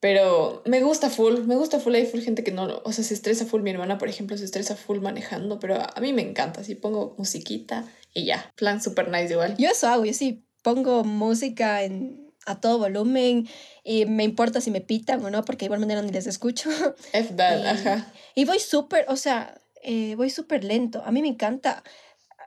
[0.00, 3.14] pero me gusta full, me gusta full, hay full gente que no, o sea, se
[3.14, 6.62] estresa full, mi hermana por ejemplo se estresa full manejando, pero a mí me encanta,
[6.62, 9.56] así pongo musiquita y ya, plan super nice igual.
[9.58, 13.48] Yo eso hago, yo sí pongo música en a todo volumen
[13.84, 16.70] y me importa si me pitan o no, porque de igual manera ni les escucho.
[17.12, 18.12] F that, ajá.
[18.34, 21.02] Y voy súper, o sea, eh, voy súper lento.
[21.04, 21.82] A mí me encanta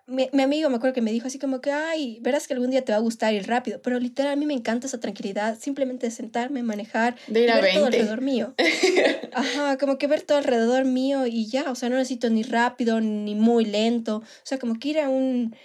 [0.06, 2.72] mi, mi, amigo me acuerdo que me dijo así como que, ay, verás que algún
[2.72, 5.58] día te va a gustar ir rápido, pero literal a mí me encanta esa tranquilidad,
[5.58, 7.80] simplemente sentarme, manejar, de ir y a ver 20.
[7.80, 8.54] todo alrededor mío.
[9.34, 13.00] Ajá, como que ver todo alrededor mío y ya, o sea, no necesito ni rápido
[13.00, 15.56] ni muy lento, o sea, como que ir a un,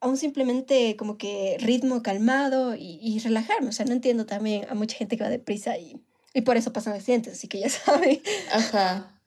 [0.00, 4.66] a un simplemente como que ritmo calmado y, y relajarme, o sea, no entiendo también
[4.70, 6.00] a mucha gente que va deprisa y,
[6.32, 8.22] y por eso pasan accidentes, así que ya saben.
[8.50, 9.17] Ajá.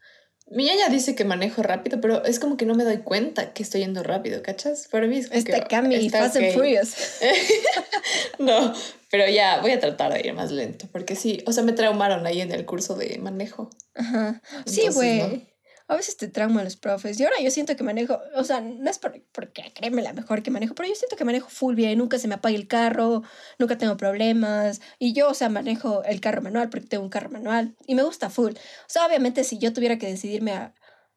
[0.51, 3.63] Mi ya dice que manejo rápido, pero es como que no me doy cuenta que
[3.63, 4.89] estoy yendo rápido, ¿cachas?
[4.91, 6.51] Para mí es como Está que Cami está Fast and.
[6.53, 6.93] Furious.
[8.39, 8.73] no,
[9.09, 12.25] pero ya voy a tratar de ir más lento, porque sí, o sea, me traumaron
[12.25, 13.69] ahí en el curso de manejo.
[13.95, 14.41] Ajá.
[14.65, 15.19] Sí, güey.
[15.19, 15.50] no.
[15.91, 17.19] A veces te trauman los profes.
[17.19, 20.41] Y ahora yo siento que manejo, o sea, no es por, porque créeme la mejor
[20.41, 21.97] que manejo, pero yo siento que manejo full bien.
[21.97, 23.23] Nunca se me apaga el carro,
[23.59, 24.79] nunca tengo problemas.
[24.99, 27.75] Y yo, o sea, manejo el carro manual porque tengo un carro manual.
[27.87, 28.53] Y me gusta full.
[28.53, 30.73] O sea, obviamente, si yo tuviera que decidirme a,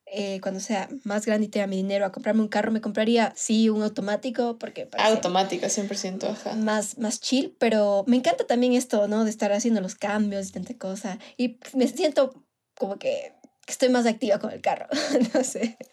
[0.07, 3.33] eh, cuando sea más grande y tenga mi dinero a comprarme un carro, me compraría,
[3.37, 6.55] sí, un automático porque parece Automática, 100%, ajá.
[6.57, 9.25] más, más chill, pero me encanta también esto, ¿no?
[9.25, 11.19] De estar haciendo los cambios y tanta cosa.
[11.37, 12.45] Y me siento
[12.77, 13.33] como que,
[13.65, 14.87] que estoy más activa con el carro,
[15.35, 15.77] no sé.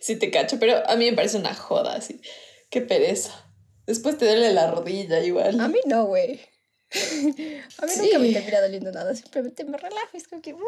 [0.00, 2.20] Sí te cacho, pero a mí me parece una joda, así.
[2.70, 3.32] Qué pereza.
[3.86, 5.60] Después te duele la rodilla igual.
[5.60, 6.40] A mí no, güey.
[6.92, 8.00] A mí Sí.
[8.02, 10.54] nunca me termina doliendo nada, simplemente me relajo, es como que...
[10.54, 10.58] uh.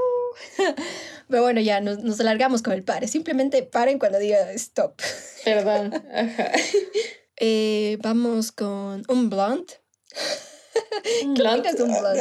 [1.29, 5.01] Pero bueno, ya nos, nos alargamos con el pare, simplemente paren cuando diga stop.
[5.45, 6.53] Perdón, ajá.
[7.39, 9.73] Eh, vamos con un blunt.
[11.25, 11.67] Un ¿Qué blunt.
[11.81, 12.19] un blunt?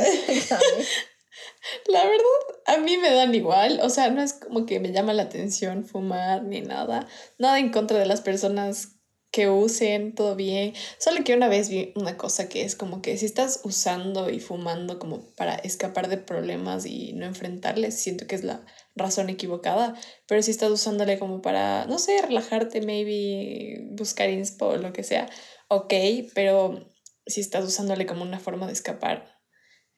[1.88, 3.80] La verdad, a mí me dan igual.
[3.84, 7.08] O sea, no es como que me llama la atención fumar ni nada.
[7.38, 10.74] Nada en contra de las personas que usen, todo bien.
[10.97, 14.39] Solo que una vez vi una cosa que es como que si estás usando y
[14.39, 19.95] fumando como para escapar de problemas y no enfrentarles, siento que es la razón equivocada.
[20.28, 25.04] Pero si estás usándole como para, no sé, relajarte, maybe buscar inspo o lo que
[25.04, 25.30] sea,
[25.69, 25.93] ok.
[26.36, 26.91] Pero
[27.26, 29.39] si estás usándole como una forma de escapar,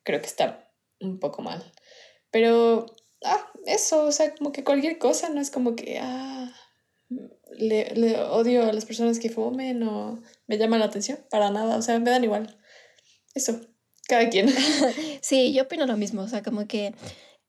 [0.04, 1.64] creo que está un poco mal.
[2.32, 2.86] Pero,
[3.24, 6.52] ah, eso, o sea, como que cualquier cosa no es como que, ah,
[7.58, 11.78] le, le odio a las personas que fumen o me llaman la atención, para nada,
[11.78, 12.58] o sea, me dan igual.
[13.36, 13.60] Eso,
[14.08, 14.48] cada quien.
[15.22, 16.94] Sí, yo opino lo mismo, o sea, como que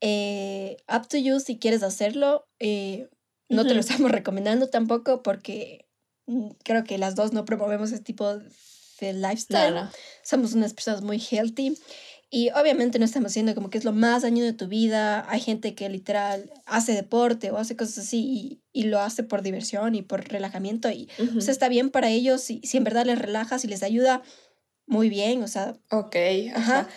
[0.01, 2.47] eh, up to you si quieres hacerlo.
[2.59, 3.09] eh,
[3.51, 5.87] no te lo estamos recomendando tampoco porque
[6.27, 9.75] mm, creo que las dos no promovemos ese tipo de No, lifestyle.
[9.75, 9.91] no.
[10.23, 11.77] Somos unas personas muy healthy
[12.31, 15.25] y obviamente no estamos haciendo como que es lo más dañino de tu vida.
[15.31, 19.43] Hay gente que literal hace deporte o hace cosas así y, y lo hace por
[19.43, 21.39] diversión y por relajamiento y Ujú.
[21.39, 24.23] o sea, está bien para ellos si, si en verdad les relajas y les ayuda,
[24.87, 26.17] muy bien, o sea, Ok,
[26.55, 26.81] Ajá.
[26.81, 26.89] ajá.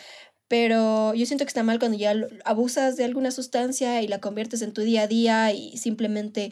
[0.48, 2.13] pero yo siento que está mal cuando ya
[2.46, 6.52] abusas de alguna sustancia y la conviertes en tu día a día y simplemente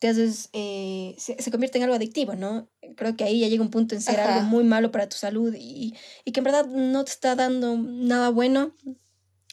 [0.00, 2.70] te haces, eh, se, se convierte en algo adictivo, ¿no?
[2.96, 5.54] Creo que ahí ya llega un punto en ser algo muy malo para tu salud
[5.56, 8.74] y, y que en verdad no te está dando nada bueno.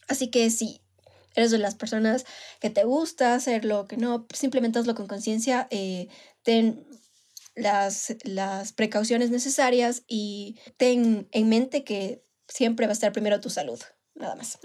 [0.07, 0.81] Así que si
[1.35, 2.25] eres de las personas
[2.61, 6.07] que te gusta hacerlo, que no, simplemente hazlo con conciencia, eh,
[6.43, 6.87] ten
[7.53, 13.49] las, las precauciones necesarias y ten en mente que siempre va a estar primero tu
[13.49, 13.79] salud,
[14.15, 14.59] nada más.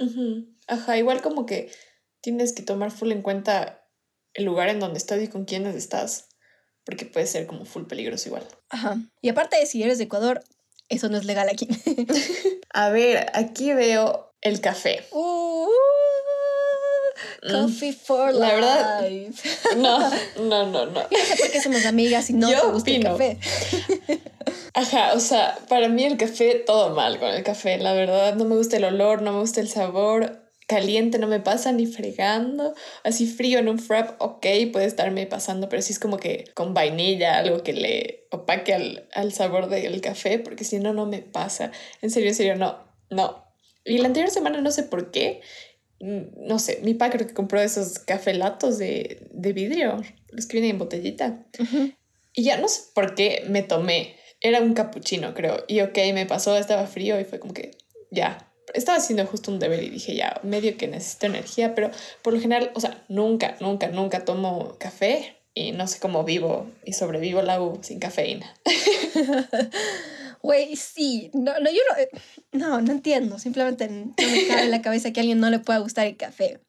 [0.69, 1.73] Ajá, igual como que
[2.21, 3.82] tienes que tomar full en cuenta
[4.35, 6.29] el lugar en donde estás y con quiénes estás,
[6.85, 8.47] porque puede ser como full peligroso igual.
[8.71, 8.97] Ajá.
[9.21, 10.43] Y aparte de si eres de Ecuador,
[10.89, 11.69] eso no es legal aquí.
[12.75, 15.05] A ver, aquí veo el café.
[15.13, 15.69] Uh,
[17.45, 19.49] Mm, coffee for la verdad- life.
[19.77, 19.99] No,
[20.41, 21.03] no, no, no.
[21.11, 23.39] Yo no sé por qué somos amigas y no Yo te gusta el café.
[24.75, 28.35] Ajá, o sea, para mí el café, todo mal con el café, la verdad.
[28.37, 30.42] No me gusta el olor, no me gusta el sabor.
[30.67, 32.75] Caliente no me pasa ni fregando.
[33.05, 36.75] Así frío en un frap, ok, puede estarme pasando, pero sí es como que con
[36.75, 41.21] vainilla, algo que le opaque al, al sabor del café, porque si no, no me
[41.21, 41.73] pasa.
[42.01, 42.79] En serio, en serio, no,
[43.11, 43.45] no.
[43.85, 45.41] Y la anterior semana no sé por qué,
[46.03, 50.73] no sé, mi papá creo que compró esos cafelatos de, de vidrio, los que vienen
[50.73, 51.47] en botellita.
[52.33, 54.17] Y ya no sé por qué me tomé.
[54.41, 55.65] Era un capuchino, creo.
[55.69, 57.73] Y ok, me pasó, estaba frío y fue como que
[58.11, 58.52] ya.
[58.75, 61.91] Estaba haciendo justo un deber y dije ya, medio que necesito energía, pero
[62.23, 66.71] por lo general, o sea, nunca, nunca, nunca tomo café y no sé cómo vivo
[66.85, 68.55] y sobrevivo la U sin cafeína.
[70.43, 71.31] Güey, sí.
[71.35, 72.09] No, no, yo no, eh,
[72.53, 73.39] no, no entiendo.
[73.39, 76.17] Simplemente no me cabe en la cabeza que a alguien no le pueda gustar el
[76.17, 76.61] café.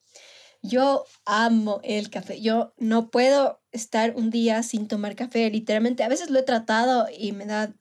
[0.61, 2.39] Yo amo el café.
[2.39, 5.49] Yo no puedo estar un día sin tomar café.
[5.49, 7.73] Literalmente, a veces lo he tratado y me da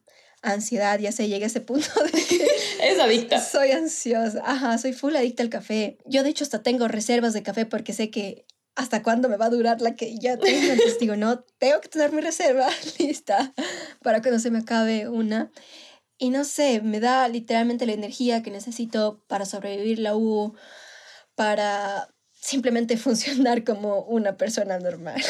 [0.43, 0.99] ansiedad.
[0.99, 2.45] Ya sé, llegué a ese punto de que
[2.81, 3.41] Es adicta.
[3.41, 4.41] soy ansiosa.
[4.45, 5.97] Ajá, soy full adicta al café.
[6.05, 9.45] Yo, de hecho, hasta tengo reservas de café porque sé que ¿hasta cuándo me va
[9.45, 10.71] a durar la que ya tengo?
[10.71, 13.53] Entonces digo, no, tengo que tener mi reserva lista
[14.01, 15.51] para que no se me acabe una.
[16.17, 20.55] Y no sé, me da literalmente la energía que necesito para sobrevivir la U,
[21.35, 25.21] para simplemente funcionar como una persona normal.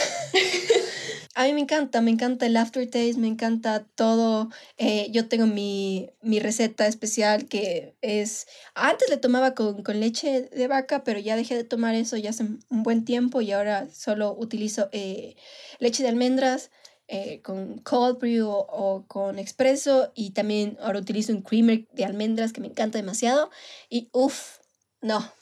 [1.35, 4.49] A mí me encanta, me encanta el aftertaste, me encanta todo.
[4.77, 10.43] Eh, yo tengo mi, mi, receta especial que es, antes le tomaba con, con, leche
[10.43, 13.87] de vaca, pero ya dejé de tomar eso ya hace un buen tiempo y ahora
[13.91, 15.35] solo utilizo eh,
[15.79, 16.69] leche de almendras
[17.07, 22.05] eh, con cold brew o, o, con expreso y también ahora utilizo un creamer de
[22.05, 23.49] almendras que me encanta demasiado
[23.89, 24.59] y uff,
[25.01, 25.33] no,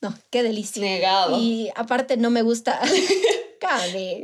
[0.00, 0.82] no, qué delicia.
[0.82, 1.38] Negado.
[1.40, 2.80] Y aparte no me gusta...
[3.62, 4.22] Cabe,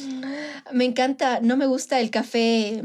[0.72, 2.82] me encanta, no me gusta el café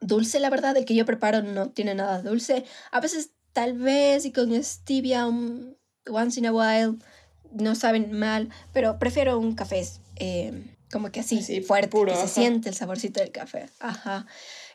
[0.00, 2.64] dulce, la verdad, el que yo preparo no tiene nada dulce.
[2.90, 5.74] A veces tal vez y con stevia um,
[6.08, 6.96] once in a while
[7.52, 9.86] no saben mal, pero prefiero un café
[10.16, 10.52] eh,
[10.90, 13.68] como que así, fuerte, que se siente el saborcito del café.
[13.80, 14.26] Ajá.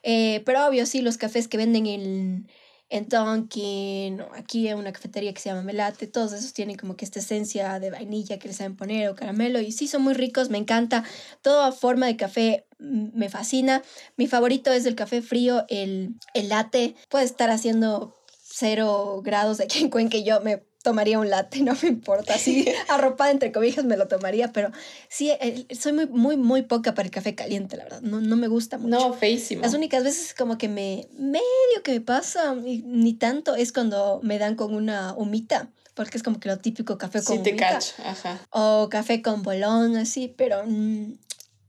[0.04, 2.48] Eh, pero obvio, sí, los cafés que venden en
[2.90, 7.06] en Tonkin, aquí en una cafetería que se llama Melate, todos esos tienen como que
[7.06, 10.50] esta esencia de vainilla que les saben poner o caramelo y sí son muy ricos,
[10.50, 11.04] me encanta.
[11.42, 13.82] Toda forma de café me fascina.
[14.18, 16.96] Mi favorito es el café frío, el, el latte.
[17.10, 18.16] Puede estar haciendo
[18.56, 22.36] cero grados aquí en Cuenca yo me tomaría un latte, no me importa.
[22.36, 24.72] Así arropada entre cobijas me lo tomaría, pero
[25.10, 25.32] sí,
[25.78, 28.02] soy muy, muy, muy poca para el café caliente, la verdad.
[28.02, 28.96] No, no me gusta mucho.
[28.96, 29.64] No, feísimo.
[29.64, 34.40] Las únicas veces como que me, medio que me pasa, ni, tanto, es cuando me
[34.40, 37.94] dan con una humita porque es como que lo típico café con sí, te cacho,
[38.04, 38.38] ajá.
[38.50, 41.14] O café con bolón, así, pero mm,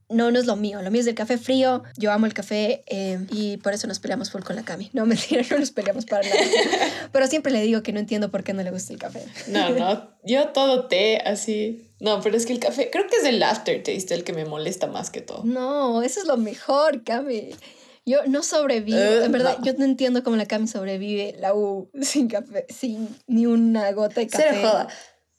[0.08, 0.82] no, no es lo mío.
[0.82, 1.82] Lo mío es el café frío.
[1.96, 4.90] Yo amo el café em, y por eso nos peleamos full con la Cami.
[4.92, 6.40] No, mentira, no nos peleamos para nada.
[7.12, 9.24] pero siempre le digo que no entiendo por qué no le gusta el café.
[9.48, 10.16] no, no.
[10.24, 11.88] Yo todo té así.
[12.00, 14.88] No, pero es que el café, creo que es el aftertaste el que me molesta
[14.88, 15.42] más que todo.
[15.44, 17.50] No, eso es lo mejor, Cami.
[18.04, 21.90] Yo no sobrevivo, eh, en verdad, yo no entiendo cómo la Cami sobrevive la U
[22.02, 24.44] sin café, sin ni una gota de café.
[24.50, 24.88] Cero joda,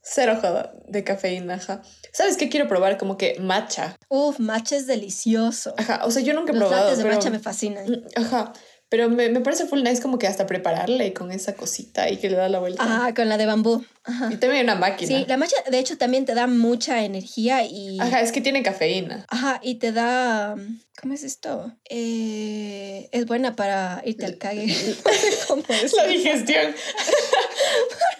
[0.09, 1.81] cero joda de cafeína, ajá.
[2.13, 2.97] ¿Sabes qué quiero probar?
[2.97, 3.97] Como que matcha.
[4.09, 5.73] Uf, matcha es delicioso.
[5.77, 6.89] Ajá, o sea, yo nunca he Los probado.
[6.89, 7.85] Los de matcha me fascinan.
[7.85, 8.53] Mm, ajá,
[8.89, 12.29] pero me, me, parece full nice como que hasta prepararle con esa cosita y que
[12.29, 12.81] le da la vuelta.
[12.81, 13.83] Ajá, con la de bambú.
[14.05, 14.29] Ajá.
[14.31, 15.19] Y también hay una máquina.
[15.19, 17.99] Sí, la matcha de hecho también te da mucha energía y...
[17.99, 19.25] Ajá, es que tiene cafeína.
[19.27, 20.55] Ajá, y te da...
[21.01, 21.73] ¿Cómo es esto?
[21.89, 24.73] Eh, es buena para irte al cague.
[25.47, 25.93] ¿Cómo es?
[25.93, 26.73] La digestión.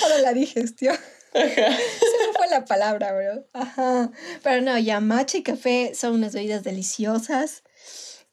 [0.00, 0.96] para la digestión.
[1.34, 1.46] Ajá.
[1.54, 3.44] Se me fue la palabra, bro.
[3.52, 4.10] Ajá.
[4.42, 7.62] Pero no, ya matcha y café son unas bebidas deliciosas.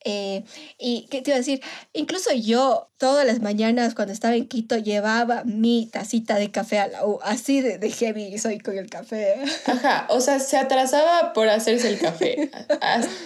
[0.03, 0.43] Eh,
[0.77, 1.61] y qué te iba a decir,
[1.93, 6.87] incluso yo todas las mañanas cuando estaba en Quito llevaba mi tacita de café a
[6.87, 9.35] la U, así de, de heavy soy con el café.
[9.65, 12.51] Ajá, o sea, se atrasaba por hacerse el café,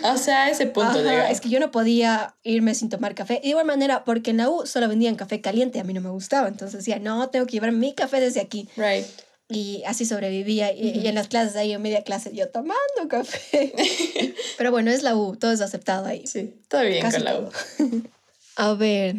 [0.04, 3.40] o sea, a ese punto Ajá, Es que yo no podía irme sin tomar café.
[3.42, 6.10] de igual manera, porque en la U solo vendían café caliente, a mí no me
[6.10, 8.68] gustaba, entonces decía, no, tengo que llevar mi café desde aquí.
[8.78, 9.06] Right
[9.50, 10.74] y así sobrevivía.
[10.74, 13.74] Y, en las clases ahí, en media clase, yo tomando café.
[14.58, 16.26] Pero bueno, es la U, todo es aceptado ahí.
[16.28, 17.50] Sí, todo bien con la U.
[18.56, 19.16] A ver,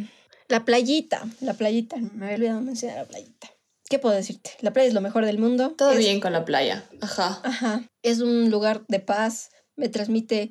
[0.49, 3.51] la playita, la playita, me había olvidado mencionar la playita.
[3.89, 4.51] ¿Qué puedo decirte?
[4.61, 5.75] La playa es lo mejor del mundo.
[5.77, 7.41] Todo bien con la playa, ajá.
[7.45, 10.51] Ajá, es un lugar de paz, me transmite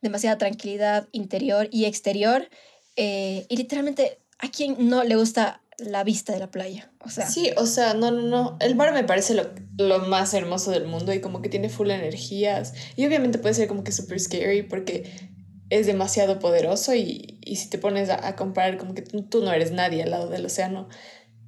[0.00, 2.48] demasiada tranquilidad interior y exterior.
[2.96, 6.90] Eh, y literalmente, ¿a quién no le gusta la vista de la playa.
[7.00, 7.26] O sea.
[7.26, 8.56] Sí, o sea, no, no, no.
[8.60, 11.90] El mar me parece lo, lo más hermoso del mundo y como que tiene full
[11.90, 12.74] energías.
[12.96, 15.30] Y obviamente puede ser como que súper scary porque
[15.70, 19.52] es demasiado poderoso y, y si te pones a, a, comparar como que tú, no
[19.52, 20.88] eres nadie al lado del océano.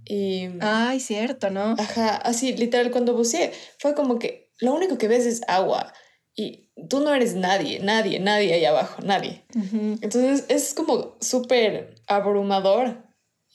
[0.07, 0.49] Y...
[0.61, 1.75] Ay, cierto, ¿no?
[1.79, 5.93] Ajá, así literal cuando buceé fue como que lo único que ves es agua
[6.35, 9.45] y tú no eres nadie, nadie, nadie ahí abajo, nadie.
[9.55, 13.04] Entonces es como súper abrumador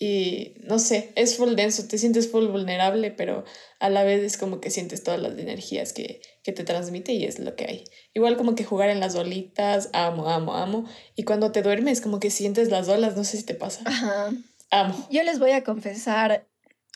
[0.01, 3.43] y no sé, es full denso, te sientes full vulnerable, pero
[3.81, 7.25] a la vez es como que sientes todas las energías que, que te transmite y
[7.25, 7.83] es lo que hay.
[8.13, 10.85] Igual como que jugar en las olitas, amo, amo, amo.
[11.17, 13.81] Y cuando te duermes, como que sientes las olas, no sé si te pasa.
[13.83, 14.31] Ajá.
[14.71, 15.07] Amo.
[15.12, 16.47] Yo les voy a confesar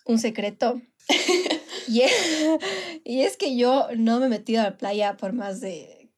[0.05, 0.81] un secreto.
[1.89, 2.13] y, es,
[3.03, 6.09] y es que yo no me he metido a la playa por más de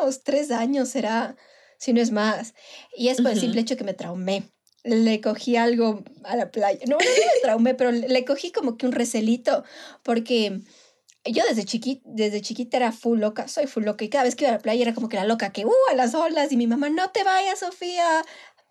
[0.00, 1.36] unos tres años, será,
[1.78, 2.54] si no es más.
[2.96, 4.53] Y es por el simple hecho que me traumé
[4.84, 6.80] le cogí algo a la playa.
[6.86, 9.64] No, no me traumé, pero le cogí como que un recelito,
[10.02, 10.60] porque
[11.24, 14.44] yo desde, chiquita, desde chiquita era full loca, soy full loca, y cada vez que
[14.44, 16.56] iba a la playa era como que la loca que, uh, a las olas, y
[16.56, 18.24] mi mamá, no te vayas, Sofía,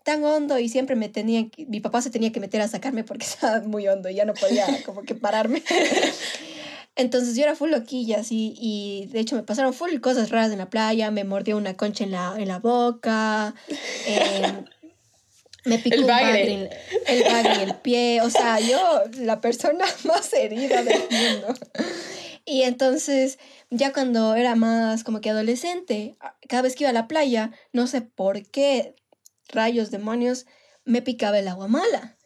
[0.04, 3.26] tan hondo y siempre me tenía, mi papá se tenía que meter a sacarme porque
[3.26, 5.64] estaba muy hondo y ya no podía como que pararme.
[6.96, 10.60] Entonces yo era full loquilla, así, y de hecho me pasaron full cosas raras en
[10.60, 13.56] la playa, me mordió una concha en la, en la boca,
[14.06, 14.66] em,
[15.66, 16.54] me picó el bagre.
[16.54, 16.70] En,
[17.08, 21.54] el bagre el pie, o sea, yo, la persona más herida del mundo.
[22.46, 23.40] Y entonces,
[23.70, 26.18] ya cuando era más como que adolescente,
[26.50, 28.96] cada vez que iba a la playa, no sé por qué,
[29.48, 30.46] rayos, demonios,
[30.84, 32.18] me picaba el agua mala.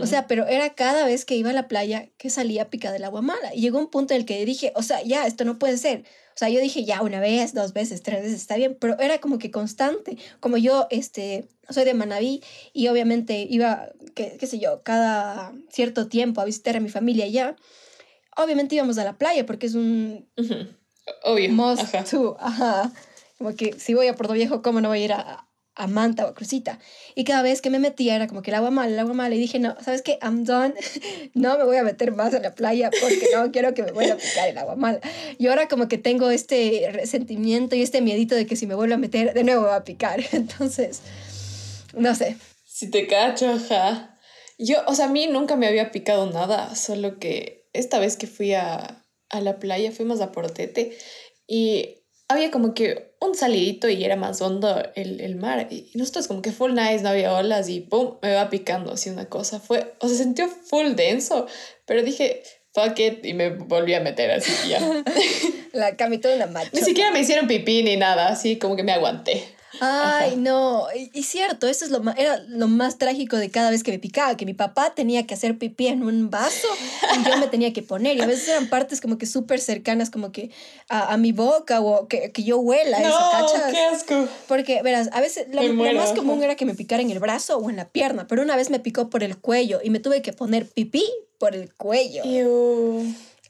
[0.00, 3.04] O sea, pero era cada vez que iba a la playa que salía picada el
[3.04, 3.54] agua mala.
[3.54, 6.04] Y llegó un punto en el que dije, o sea, ya, esto no puede ser.
[6.34, 9.20] O sea, yo dije, ya, una vez, dos veces, tres veces, está bien, pero era
[9.20, 10.16] como que constante.
[10.40, 16.08] Como yo, este, soy de Manabí y obviamente iba, qué, qué sé yo, cada cierto
[16.08, 17.56] tiempo a visitar a mi familia allá.
[18.36, 20.26] Obviamente íbamos a la playa porque es un...
[21.24, 21.50] Obvio.
[21.50, 21.94] Must
[22.38, 22.92] ajá.
[23.38, 26.26] Como que si voy a Puerto Viejo, ¿cómo no voy a ir a, a Manta
[26.26, 26.78] o a Crucita.
[27.14, 29.34] Y cada vez que me metía era como que el agua mala, el agua mala.
[29.34, 30.18] Y dije, no, ¿sabes qué?
[30.22, 30.74] I'm done.
[31.34, 34.14] no me voy a meter más a la playa porque no quiero que me vuelva
[34.14, 35.00] a picar el agua mala.
[35.38, 38.94] Y ahora como que tengo este resentimiento y este miedito de que si me vuelvo
[38.94, 40.22] a meter, de nuevo va a picar.
[40.32, 41.00] Entonces,
[41.94, 42.36] no sé.
[42.64, 44.18] Si te cacho, ajá.
[44.58, 48.26] Yo, o sea, a mí nunca me había picado nada, solo que esta vez que
[48.26, 50.96] fui a, a la playa, fuimos a Portete
[51.46, 55.68] y había como que un salidito y era más hondo el, el, mar.
[55.70, 59.10] Y nosotros como que full nice, no había olas y pum, me va picando así
[59.10, 59.60] una cosa.
[59.60, 61.46] Fue, o sea, se sintió full denso,
[61.86, 62.42] pero dije,
[62.72, 64.80] fuck it, y me volví a meter así ya.
[65.72, 66.70] La camito de una macho.
[66.72, 69.44] Ni siquiera me hicieron pipí ni nada, así como que me aguanté.
[69.80, 73.82] Ay, no, y, cierto, eso es lo más, era lo más trágico de cada vez
[73.82, 76.68] que me picaba, que mi papá tenía que hacer pipí en un vaso
[77.18, 80.10] y yo me tenía que poner, y a veces eran partes como que súper cercanas,
[80.10, 80.50] como que
[80.88, 83.72] a, a, mi boca o que, que yo huela no, eso, ¿cachas?
[83.72, 84.28] qué asco.
[84.46, 87.70] Porque, verás, a veces lo, más común era que me picara en el brazo o
[87.70, 90.32] en la pierna, pero una vez me picó por el cuello y me tuve que
[90.32, 91.04] poner pipí
[91.38, 92.22] por el cuello.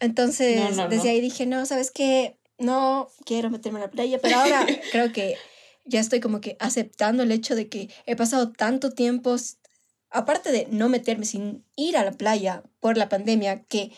[0.01, 2.37] Entonces, desde ahí dije, no, ¿sabes qué?
[2.59, 5.37] No quiero meterme en la playa, pero ahora creo que
[5.85, 9.37] ya estoy como que aceptando el hecho de que he pasado tanto tiempo,
[10.11, 13.93] aparte de no meterme sin ir a la playa por la pandemia, que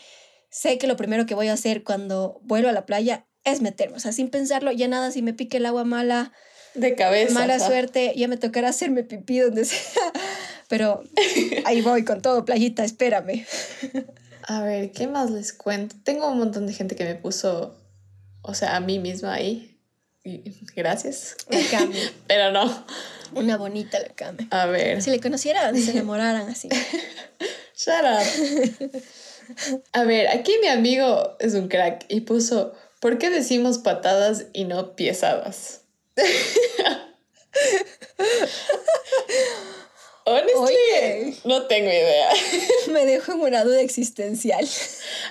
[0.49, 3.97] sé que lo primero que voy a hacer cuando vuelvo a la playa es meterme,
[3.97, 6.31] o sea, sin pensarlo, ya nada, si me pique el agua mala,
[6.75, 7.33] de cabeza.
[7.33, 10.11] Mala suerte, ya me tocará hacerme pipí donde sea.
[10.67, 11.03] Pero
[11.65, 13.45] ahí voy con todo, playita, espérame.
[14.47, 15.95] A ver, ¿qué más les cuento?
[16.03, 17.75] Tengo un montón de gente que me puso,
[18.43, 19.74] o sea, a mí misma ahí,
[20.75, 21.37] Gracias.
[21.49, 21.59] La
[22.27, 22.85] Pero no.
[23.33, 24.47] Una bonita la Cami.
[24.49, 25.01] A ver.
[25.01, 26.67] Si le conocieran, se enamoraran así.
[27.75, 29.01] Shut up.
[29.93, 34.63] A ver, aquí mi amigo es un crack y puso, ¿por qué decimos patadas y
[34.63, 35.81] no piezadas?
[40.27, 42.29] Honestly, no tengo idea.
[42.91, 44.67] Me dejo en una duda existencial.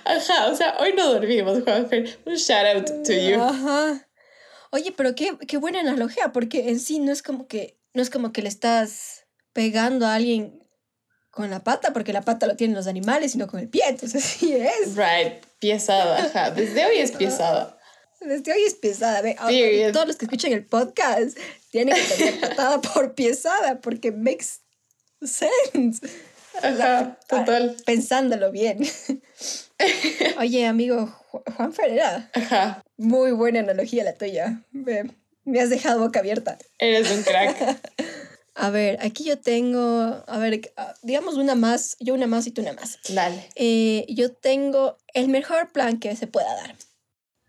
[0.04, 2.16] Ajá, o sea, hoy no dormimos, Juanfer.
[2.24, 3.42] Un shout out to you.
[3.42, 4.06] Ajá.
[4.74, 8.10] Oye, pero qué, qué buena analogía, porque en sí no es como que no es
[8.10, 10.60] como que le estás pegando a alguien
[11.30, 14.24] con la pata, porque la pata lo tienen los animales, sino con el pie, entonces
[14.38, 14.96] sí es.
[14.96, 16.50] Right, piezada, ajá.
[16.50, 17.78] Desde hoy es piezada.
[18.20, 19.22] Desde hoy es piezada.
[19.22, 19.36] Ve,
[19.92, 21.38] todos los que escuchan el podcast
[21.70, 24.58] tienen que tener patada por piezada, porque makes
[25.22, 26.04] sense.
[26.60, 27.76] Ajá, total.
[27.86, 28.80] Pensándolo bien.
[30.40, 31.14] Oye, amigo
[31.56, 32.30] Juan Ferreira.
[32.34, 32.82] Ajá.
[32.96, 34.62] Muy buena analogía la tuya.
[34.70, 35.04] Me,
[35.44, 36.58] me has dejado boca abierta.
[36.78, 37.80] Eres un crack.
[38.56, 40.72] A ver, aquí yo tengo, a ver,
[41.02, 43.00] digamos una más, yo una más y tú una más.
[43.08, 43.48] Dale.
[43.56, 46.76] Eh, yo tengo el mejor plan que se pueda dar.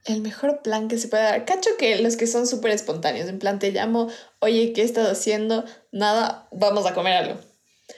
[0.06, 1.46] El mejor plan que se pueda dar.
[1.46, 4.10] Cacho que los que son súper espontáneos, en plan te llamo,
[4.40, 5.64] oye, ¿qué estás haciendo?
[5.92, 7.40] Nada, vamos a comer algo.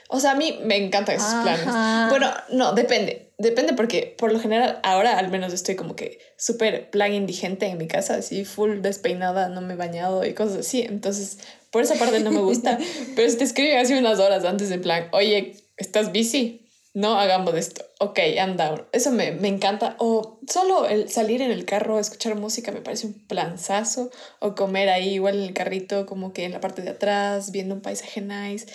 [0.08, 2.10] O sea, a mí me encantan esos planes.
[2.10, 3.32] Bueno, no, depende.
[3.38, 7.78] Depende porque por lo general ahora al menos estoy como que súper plan indigente en
[7.78, 10.82] mi casa, así full despeinada, no me he bañado y cosas así.
[10.82, 11.38] Entonces,
[11.70, 12.78] por esa parte no me gusta.
[13.16, 16.64] Pero si te escriben así unas horas antes de plan, oye, ¿estás busy?
[16.94, 17.84] No hagamos esto.
[18.00, 18.86] Ok, I'm down.
[18.92, 19.94] Eso me, me encanta.
[19.98, 24.10] O solo el salir en el carro, escuchar música me parece un planzazo.
[24.40, 27.74] O comer ahí igual en el carrito, como que en la parte de atrás, viendo
[27.74, 28.66] un paisaje nice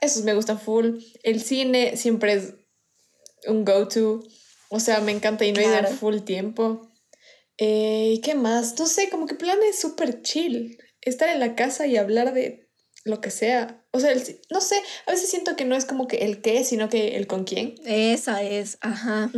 [0.00, 0.98] esos me gusta full.
[1.22, 2.54] El cine siempre es
[3.46, 4.22] un go-to.
[4.68, 5.88] O sea, me encanta y no claro.
[5.88, 6.90] full tiempo.
[7.58, 8.78] Eh, ¿Qué más?
[8.78, 10.78] No sé, como que plan es súper chill.
[11.02, 12.70] Estar en la casa y hablar de
[13.04, 13.84] lo que sea.
[13.92, 14.14] O sea,
[14.50, 14.76] no sé,
[15.06, 17.74] a veces siento que no es como que el qué, sino que el con quién.
[17.84, 19.30] Esa es, ajá.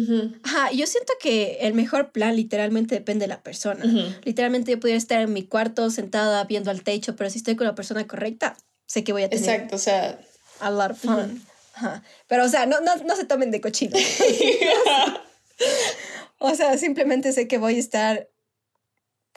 [0.42, 3.84] Ajá, yo siento que el mejor plan literalmente depende de la persona.
[4.24, 7.66] Literalmente yo pudiera estar en mi cuarto sentada viendo al techo, pero si estoy con
[7.66, 8.56] la persona correcta,
[8.86, 9.48] sé que voy a tener.
[9.48, 10.20] Exacto, o sea,
[10.62, 11.44] a lot of fun.
[11.74, 12.02] Ajá.
[12.28, 13.96] Pero, o sea, no, no, no se tomen de cochino.
[16.38, 18.28] o sea, simplemente sé que voy a estar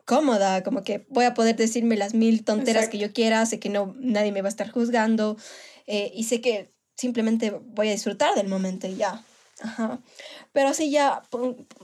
[0.06, 3.70] cómoda, como que voy a poder decirme las mil tonteras que yo quiera, sé que
[3.70, 5.36] no, nadie me va a estar juzgando
[5.88, 9.24] eh, y sé que simplemente voy a disfrutar del momento y ya.
[9.62, 10.00] Ajá.
[10.52, 11.24] Pero así ya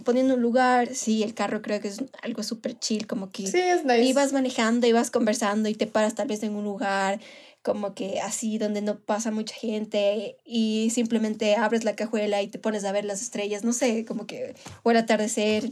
[0.04, 3.60] poniendo un lugar, sí, el carro creo que es algo súper chill, como que sí,
[3.60, 4.04] es nice.
[4.04, 7.20] ibas manejando, ibas conversando y te paras tal vez en un lugar
[7.62, 12.60] como que así donde no pasa mucha gente y simplemente abres la cajuela y te
[12.60, 15.70] pones a ver las estrellas, no sé, como que o el atardecer.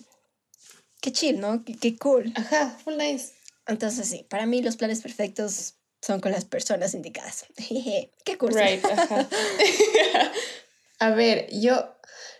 [1.01, 1.63] Qué chill, ¿no?
[1.63, 2.31] Qué, qué cool.
[2.35, 3.33] Ajá, full nice.
[3.67, 7.45] Entonces sí, para mí los planes perfectos son con las personas indicadas.
[8.25, 8.53] qué cool.
[8.53, 9.27] Right, ajá.
[10.99, 11.95] a ver, yo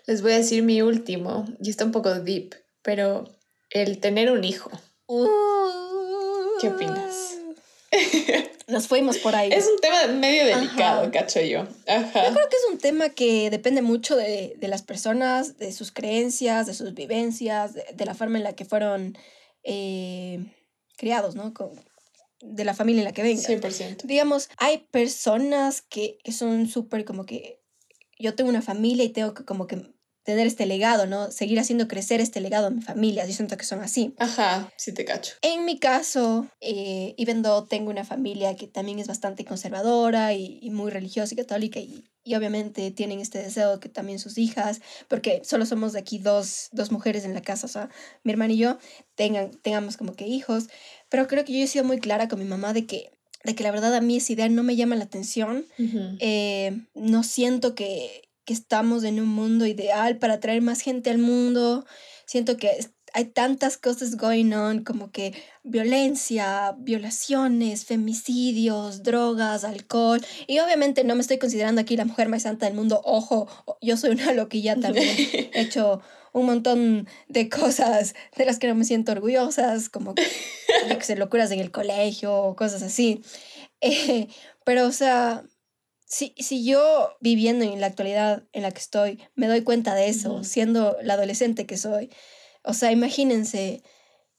[0.06, 3.30] les voy a decir mi último, y está un poco deep, pero
[3.70, 4.72] el tener un hijo.
[6.60, 7.38] ¿Qué opinas?
[8.70, 9.50] Nos fuimos por ahí.
[9.52, 11.62] Es un tema medio delicado, cacho yo.
[11.88, 12.28] Ajá.
[12.28, 15.92] Yo creo que es un tema que depende mucho de, de las personas, de sus
[15.92, 19.18] creencias, de sus vivencias, de, la forma en la que fueron
[19.64, 20.54] eh,
[20.98, 21.54] criados, ¿no?
[21.54, 21.72] Con,
[22.42, 23.44] de la familia en la que vengan.
[23.44, 24.04] 100%.
[24.04, 27.60] Digamos, hay personas que, que son súper como que
[28.18, 29.82] yo tengo una familia y tengo que como que
[30.30, 31.32] tener este legado, ¿no?
[31.32, 33.26] Seguir haciendo crecer este legado en mi familia.
[33.26, 34.14] Yo siento que son así.
[34.20, 35.34] Ajá, sí te cacho.
[35.42, 40.70] En mi caso, eh, even though tengo una familia que también es bastante conservadora y,
[40.70, 45.42] muy religiosa y católica y, y, obviamente tienen este deseo que también sus hijas, porque
[45.44, 47.90] solo somos de aquí dos, dos mujeres en la casa, o sea,
[48.24, 48.78] mi hermana y yo,
[49.16, 50.68] tengan, tengamos como que hijos,
[51.10, 53.10] pero creo que yo he sido muy clara con mi mamá de que
[53.44, 55.66] de que la verdad a mí esa idea no me llama la atención.
[56.20, 61.20] Eh, no siento que, que estamos en un mundo ideal para traer más gente al
[61.20, 61.86] mundo.
[62.26, 62.80] Siento que
[63.14, 70.20] hay tantas cosas going on como que violencia, violaciones, femicidios, drogas, alcohol.
[70.48, 73.04] Y obviamente no me estoy considerando aquí la mujer más santa del mundo.
[73.06, 73.48] Ojo,
[73.84, 75.16] yo soy una loquilla también.
[75.54, 76.02] He hecho
[76.34, 80.26] un montón de cosas de las que no me siento orgullosas, como que,
[81.06, 83.22] que locuras en el colegio o cosas así.
[83.82, 84.28] Eh,
[84.66, 85.46] pero, o sea,
[86.10, 90.10] si, si yo viviendo en la actualidad en la que estoy me doy cuenta de
[90.10, 92.10] eso, siendo la adolescente que soy,
[92.64, 93.84] o sea, imagínense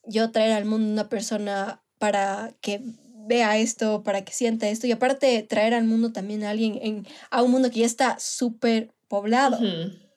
[0.03, 2.81] yo traer al mundo una persona para que
[3.25, 7.07] vea esto, para que sienta esto, y aparte traer al mundo también a alguien, en,
[7.29, 9.59] a un mundo que ya está súper poblado.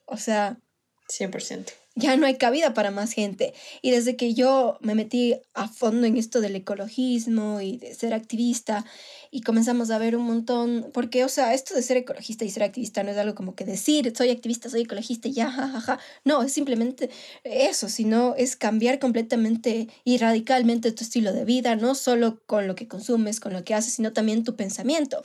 [0.05, 0.59] O sea...
[1.07, 3.53] 100% ya no hay cabida para más gente.
[3.81, 8.13] Y desde que yo me metí a fondo en esto del ecologismo y de ser
[8.13, 8.85] activista
[9.31, 12.63] y comenzamos a ver un montón, porque, o sea, esto de ser ecologista y ser
[12.63, 15.99] activista no es algo como que decir, soy activista, soy ecologista ya, jajaja.
[16.23, 17.09] No, es simplemente
[17.43, 22.75] eso, sino es cambiar completamente y radicalmente tu estilo de vida, no solo con lo
[22.75, 25.23] que consumes, con lo que haces, sino también tu pensamiento.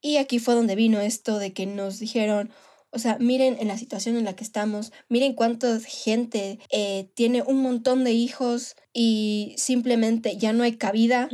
[0.00, 2.50] Y aquí fue donde vino esto de que nos dijeron,
[2.92, 7.42] o sea, miren en la situación en la que estamos, miren cuánta gente eh, tiene
[7.42, 11.30] un montón de hijos y simplemente ya no hay cabida.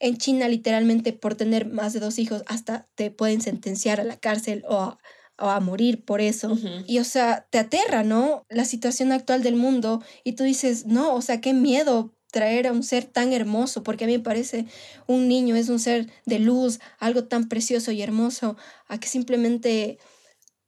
[0.00, 4.18] En China, literalmente, por tener más de dos hijos, hasta te pueden sentenciar a la
[4.18, 4.98] cárcel o
[5.38, 6.58] a, morir por eso.
[6.86, 8.44] Y, o sea, te aterra, ¿no?
[8.50, 12.72] La situación actual del mundo y tú dices, no, o sea, qué miedo traer a
[12.72, 14.66] un ser tan hermoso, porque a mí me parece
[15.06, 19.98] un niño es un ser de luz, algo tan precioso y hermoso, a que simplemente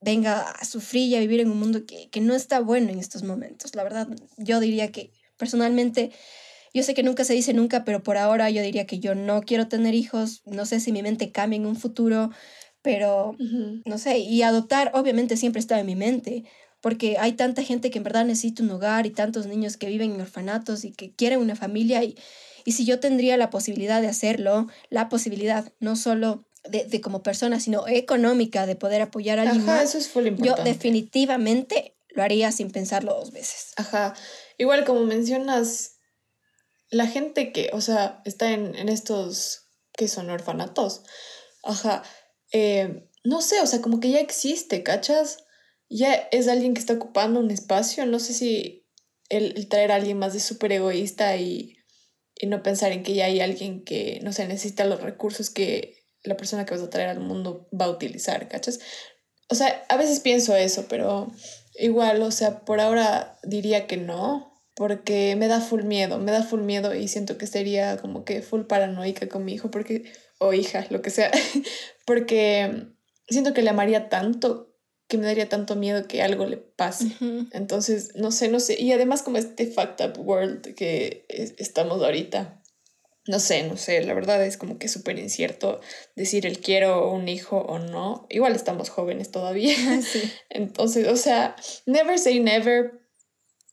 [0.00, 2.98] venga a sufrir y a vivir en un mundo que, que no está bueno en
[2.98, 3.74] estos momentos.
[3.74, 6.12] La verdad, yo diría que personalmente,
[6.72, 9.42] yo sé que nunca se dice nunca, pero por ahora yo diría que yo no
[9.42, 12.30] quiero tener hijos, no sé si mi mente cambia en un futuro,
[12.82, 13.36] pero
[13.84, 16.44] no sé, y adoptar obviamente siempre está en mi mente,
[16.80, 20.12] porque hay tanta gente que en verdad necesita un hogar y tantos niños que viven
[20.12, 22.16] en orfanatos y que quieren una familia y,
[22.64, 27.22] y si yo tendría la posibilidad de hacerlo, la posibilidad, no solo de, de, como
[27.22, 30.60] persona, sino económica, de poder apoyar a alguien Ajá, eso es full importante.
[30.60, 33.72] yo definitivamente lo haría sin pensarlo dos veces.
[33.76, 34.14] Ajá.
[34.58, 35.96] Igual como mencionas,
[36.90, 41.02] la gente que, o sea, está en, en estos que son orfanatos,
[41.62, 42.02] ajá,
[42.52, 45.44] eh, no sé, o sea, como que ya existe, ¿cachas?
[45.88, 48.86] Ya es alguien que está ocupando un espacio, no sé si
[49.28, 51.76] el, el traer a alguien más de súper egoísta y,
[52.34, 55.99] y no pensar en que ya hay alguien que, no sé, necesita los recursos que
[56.24, 58.80] la persona que vas a traer al mundo va a utilizar, ¿cachas?
[59.48, 61.30] O sea, a veces pienso eso, pero
[61.74, 66.42] igual, o sea, por ahora diría que no, porque me da full miedo, me da
[66.42, 70.52] full miedo y siento que sería como que full paranoica con mi hijo, porque, o
[70.52, 71.30] hija, lo que sea,
[72.06, 72.86] porque
[73.28, 74.70] siento que le amaría tanto
[75.10, 77.16] que me daría tanto miedo que algo le pase.
[77.50, 78.80] Entonces, no sé, no sé.
[78.80, 82.59] Y además como este fucked up world que estamos ahorita,
[83.26, 85.80] no sé, no sé, la verdad es como que súper incierto
[86.16, 88.26] decir el quiero un hijo o no.
[88.30, 89.76] Igual estamos jóvenes todavía.
[90.50, 91.54] Entonces, o sea,
[91.86, 93.00] never say never,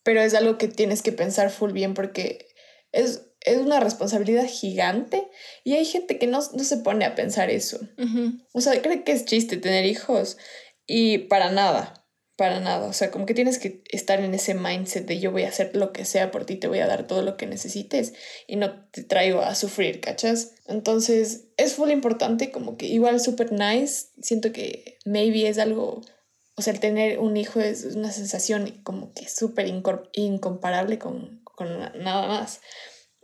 [0.03, 2.47] pero es algo que tienes que pensar full bien porque
[2.91, 5.27] es, es una responsabilidad gigante
[5.63, 7.79] y hay gente que no, se pone a pensar eso.
[8.53, 10.37] O sea, cree que es chiste tener hijos
[10.85, 11.96] y para nada.
[12.37, 15.43] Para nada, o sea, como que tienes que estar en ese mindset de yo voy
[15.43, 18.13] a hacer lo que sea por ti, te voy a dar todo lo que necesites
[18.45, 20.53] y no te traigo a sufrir, ¿cachas?
[20.67, 26.01] Entonces, es full importante, como que igual súper nice, siento que maybe es algo,
[26.55, 29.65] o sea, el tener un hijo es una sensación como que súper
[30.13, 32.61] incomparable con, con nada más.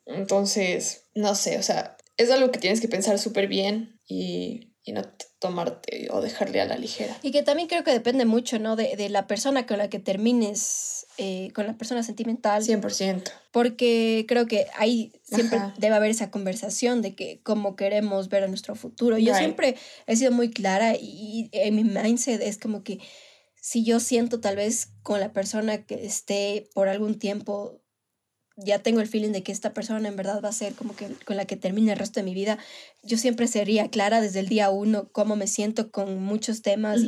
[0.08, 4.92] Entonces, no sé, o sea, es algo que tienes que pensar súper bien y y
[4.92, 5.02] no
[5.40, 7.18] tomarte o dejarle a la ligera.
[7.22, 8.76] Y que también creo que depende mucho, ¿no?
[8.76, 12.64] De, de la persona con la que termines, eh, con la persona sentimental.
[12.64, 13.32] 100%.
[13.52, 18.48] Porque creo que ahí siempre debe haber esa conversación de que cómo queremos ver a
[18.48, 19.18] nuestro futuro.
[19.18, 19.76] Yo siempre
[20.06, 23.00] he sido muy clara y en mi mindset es como que
[23.56, 27.83] si yo siento tal vez con la persona que esté por algún tiempo
[28.56, 31.08] ya tengo el feeling de que esta persona en verdad va a ser como que
[31.26, 32.60] con la que termine el resto de mi vida,
[33.02, 37.02] yo siempre sería clara desde el día uno cómo me siento con muchos temas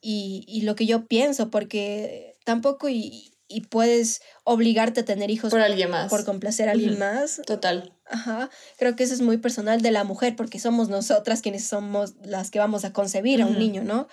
[0.00, 5.50] y, y, lo que yo pienso, porque tampoco y, y, puedes obligarte a tener hijos
[5.50, 6.10] por alguien más.
[6.10, 7.40] Por complacer a alguien más.
[7.46, 7.94] Total.
[8.04, 8.50] Ajá.
[8.78, 12.50] Creo que eso es muy personal de la mujer, porque somos nosotras quienes somos las
[12.50, 14.08] que vamos a concebir a un niño, ¿no?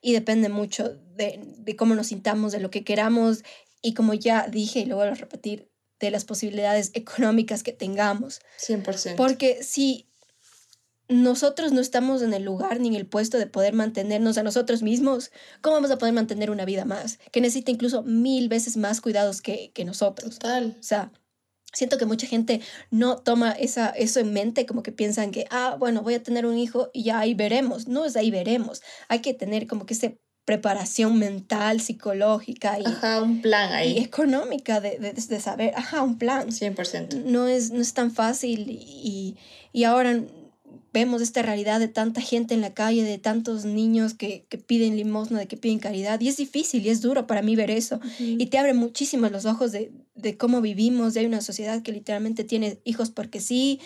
[0.00, 3.42] Y depende mucho de, de cómo nos sintamos, de lo que queramos.
[3.82, 5.68] Y como ya dije y lo vuelvo a repetir,
[6.00, 8.40] de las posibilidades económicas que tengamos.
[8.60, 9.16] 100%.
[9.16, 10.08] Porque si
[11.08, 14.82] nosotros no estamos en el lugar ni en el puesto de poder mantenernos a nosotros
[14.82, 15.30] mismos,
[15.62, 17.18] ¿cómo vamos a poder mantener una vida más?
[17.32, 20.38] Que necesita incluso mil veces más cuidados que, que nosotros.
[20.38, 20.76] Total.
[20.78, 21.10] O sea,
[21.72, 25.76] siento que mucha gente no toma esa, eso en mente, como que piensan que, ah,
[25.78, 27.88] bueno, voy a tener un hijo y ya ahí veremos.
[27.88, 28.82] No es ahí veremos.
[29.08, 33.98] Hay que tener como que ese preparación mental, psicológica y, ajá, un plan ahí.
[33.98, 36.48] y económica de, de, de, saber, ajá, un plan.
[36.48, 37.24] 100%.
[37.24, 39.36] No es, no es tan fácil y,
[39.74, 40.22] y, ahora
[40.94, 44.96] vemos esta realidad de tanta gente en la calle, de tantos niños que, que, piden
[44.96, 48.00] limosna, de que piden caridad, y es difícil y es duro para mí ver eso.
[48.18, 51.92] Y te abre muchísimo los ojos de, de cómo vivimos, de hay una sociedad que
[51.92, 53.80] literalmente tiene hijos porque sí,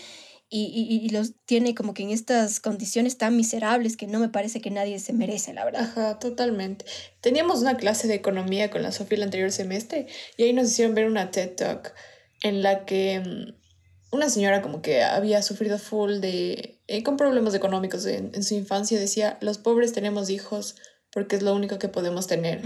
[0.55, 4.61] y, y, los tiene como que en estas condiciones tan miserables que no me parece
[4.61, 5.83] que nadie se merece, la verdad.
[5.83, 6.85] Ajá, totalmente.
[7.23, 10.95] Teníamos una clase de economía con la Sofía el anterior semestre y ahí nos hicieron
[10.95, 11.95] ver una TED Talk
[12.43, 16.83] en la que mm, una señora como que había sufrido full de...
[16.87, 20.77] Eh, con problemas económicos en, en, su infancia decía, los pobres tenemos hijos
[21.11, 22.61] porque es lo único que podemos tener.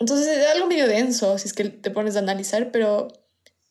[0.00, 3.08] Entonces es algo medio denso si es que te pones a analizar, pero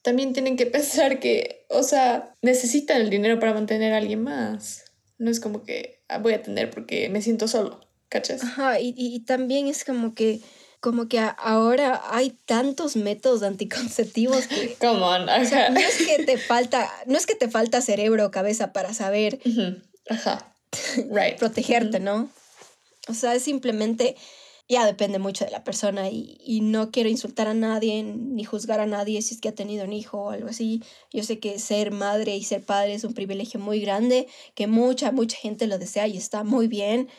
[0.02, 4.86] también tienen que pensar que, o sea, necesitan el dinero para mantener a alguien más.
[5.18, 8.44] No es como que ah, voy a tener porque me siento solo, ¿cachas?
[8.44, 10.42] Ajá, y, y también es como que
[10.80, 16.24] como que ahora hay tantos métodos anticonceptivos que Come on, o sea, no es que
[16.24, 19.40] te falta no es que te falta cerebro o cabeza para saber
[20.10, 20.54] ajá
[21.12, 21.38] right.
[21.38, 22.30] protegerte no
[23.10, 24.16] o sea es simplemente
[24.70, 28.86] ya depende mucho de la persona y, no quiero insultar a nadie ni juzgar a
[28.86, 30.84] nadie si es que ha tenido un hijo o algo así.
[31.12, 35.12] Yo sé que ser madre y ser padre es un privilegio muy grande, que mucha,
[35.12, 37.10] mucha gente lo desea y está muy bien.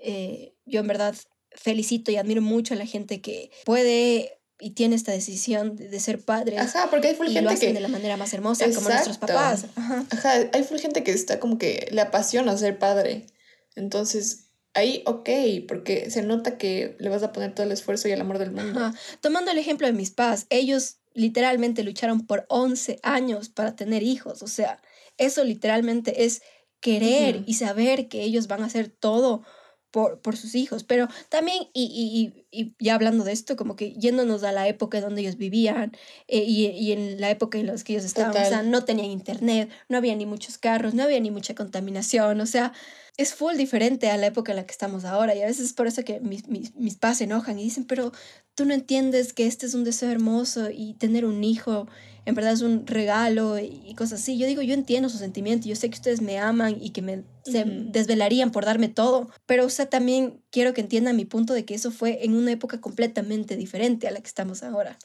[0.00, 1.16] Eh, yo en verdad
[1.50, 6.24] felicito y admiro mucho a la gente que puede y tiene esta decisión de, ser
[6.24, 6.58] padre.
[6.58, 7.72] Ajá, porque hay full gente que...
[7.72, 9.66] de la manera más hermosa, como nuestros papás.
[9.74, 10.04] Ajá.
[10.10, 13.26] Ajá, hay full gente que está como que le apasiona ser padre.
[13.74, 15.28] Entonces, ahí ok,
[15.66, 18.52] porque se nota que le vas a poner todo el esfuerzo y el amor del
[18.52, 18.92] mundo.
[19.20, 24.42] Tomando el ejemplo de mis padres, ellos literalmente lucharon por 11 años para tener hijos,
[24.42, 24.80] o sea,
[25.18, 26.42] eso literalmente es
[26.80, 29.42] querer y saber que ellos van a hacer todo
[29.90, 33.92] por, por sus hijos, pero también, y, y, y, ya hablando de esto, como que
[33.94, 35.92] yéndonos a la época donde ellos vivían
[36.28, 39.10] eh, y, y, en la época en la que ellos estaban, o sea, no tenían
[39.10, 42.72] internet, no había ni muchos carros, no había ni mucha contaminación, o sea,
[43.16, 45.72] es full diferente a la época en la que estamos ahora y a veces es
[45.72, 48.12] por eso que mis, mis, mis padres se enojan y dicen, pero
[48.54, 51.86] tú no entiendes que este es un deseo hermoso y tener un hijo
[52.26, 54.38] en verdad es un regalo y cosas así.
[54.38, 57.24] Yo digo, yo entiendo su sentimiento, yo sé que ustedes me aman y que me
[57.44, 61.64] se desvelarían por darme todo, pero o sea, también quiero que entiendan mi punto de
[61.64, 64.98] que eso fue en una época completamente diferente a la que estamos ahora.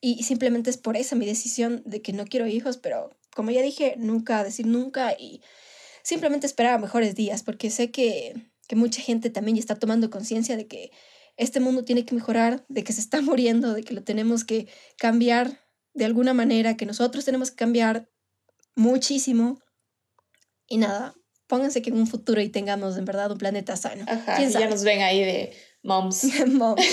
[0.00, 3.62] Y simplemente es por esa mi decisión de que no quiero hijos, pero como ya
[3.62, 5.40] dije, nunca decir nunca y
[6.06, 8.32] simplemente esperar a mejores días, porque sé que,
[8.68, 10.92] que mucha gente también ya está tomando conciencia de que
[11.36, 14.68] este mundo tiene que mejorar, de que se está muriendo, de que lo tenemos que
[14.98, 18.08] cambiar de alguna manera, que nosotros tenemos que cambiar
[18.76, 19.58] muchísimo
[20.68, 21.14] Y nada,
[21.48, 24.04] pónganse que en un futuro y tengamos en verdad un planeta sano.
[24.06, 26.22] Ajá, ya nos ven ahí de moms.
[26.46, 26.86] moms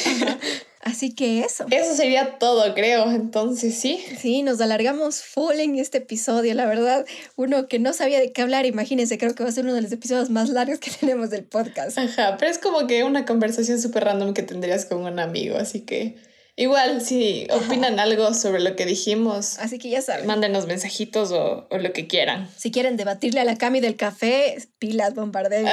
[0.83, 1.65] Así que eso.
[1.71, 3.09] Eso sería todo, creo.
[3.09, 4.03] Entonces, sí.
[4.19, 7.05] Sí, nos alargamos full en este episodio, la verdad.
[7.37, 9.81] Uno que no sabía de qué hablar, imagínense, creo que va a ser uno de
[9.81, 11.97] los episodios más largos que tenemos del podcast.
[11.97, 15.81] Ajá, pero es como que una conversación súper random que tendrías con un amigo, así
[15.81, 16.17] que
[16.57, 19.59] igual si opinan algo sobre lo que dijimos.
[19.59, 20.27] Así que ya saben.
[20.27, 22.49] Mándenos mensajitos o, o lo que quieran.
[22.57, 25.65] Si quieren debatirle a la Cami del café, pilas, bombardeo.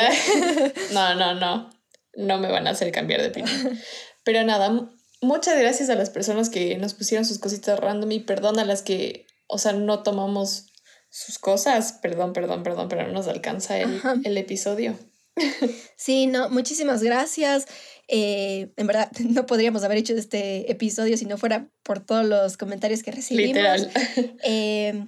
[0.92, 1.70] no, no, no.
[2.14, 3.78] No me van a hacer cambiar de opinión.
[4.24, 4.90] Pero nada,
[5.20, 8.82] muchas gracias a las personas que nos pusieron sus cositas random y perdón a las
[8.82, 10.66] que, o sea, no tomamos
[11.10, 11.92] sus cosas.
[11.94, 14.96] Perdón, perdón, perdón, pero no nos alcanza el, el episodio.
[15.96, 17.66] Sí, no, muchísimas gracias.
[18.08, 22.56] Eh, en verdad, no podríamos haber hecho este episodio si no fuera por todos los
[22.56, 23.48] comentarios que recibimos.
[23.48, 23.90] Literal.
[24.42, 25.04] Eh,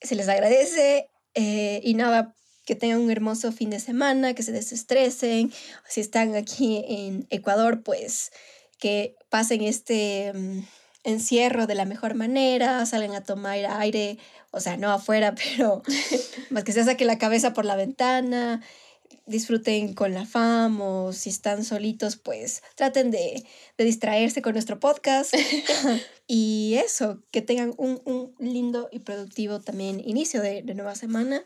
[0.00, 4.52] se les agradece eh, y nada, que tengan un hermoso fin de semana, que se
[4.52, 5.52] desestresen.
[5.86, 8.30] Si están aquí en Ecuador, pues
[8.78, 10.60] que pasen este mm,
[11.04, 14.18] encierro de la mejor manera, salgan a tomar aire,
[14.50, 15.82] o sea, no afuera, pero
[16.50, 18.62] más que se saque la cabeza por la ventana,
[19.26, 23.44] disfruten con la fam o si están solitos, pues traten de,
[23.76, 25.34] distraerse con nuestro podcast.
[26.26, 31.44] y eso, que tengan un, lindo y productivo también inicio de, de nueva semana.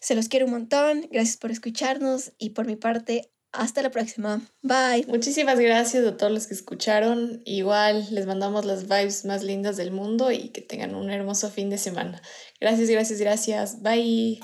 [0.00, 4.40] Se los quiero un montón, gracias por escucharnos y por mi parte, hasta la próxima.
[4.62, 5.06] Bye.
[5.08, 7.42] Muchísimas gracias a todos los que escucharon.
[7.44, 11.70] Igual les mandamos las vibes más lindas del mundo y que tengan un hermoso fin
[11.70, 12.20] de semana.
[12.60, 13.82] Gracias, gracias, gracias.
[13.82, 14.40] Bye.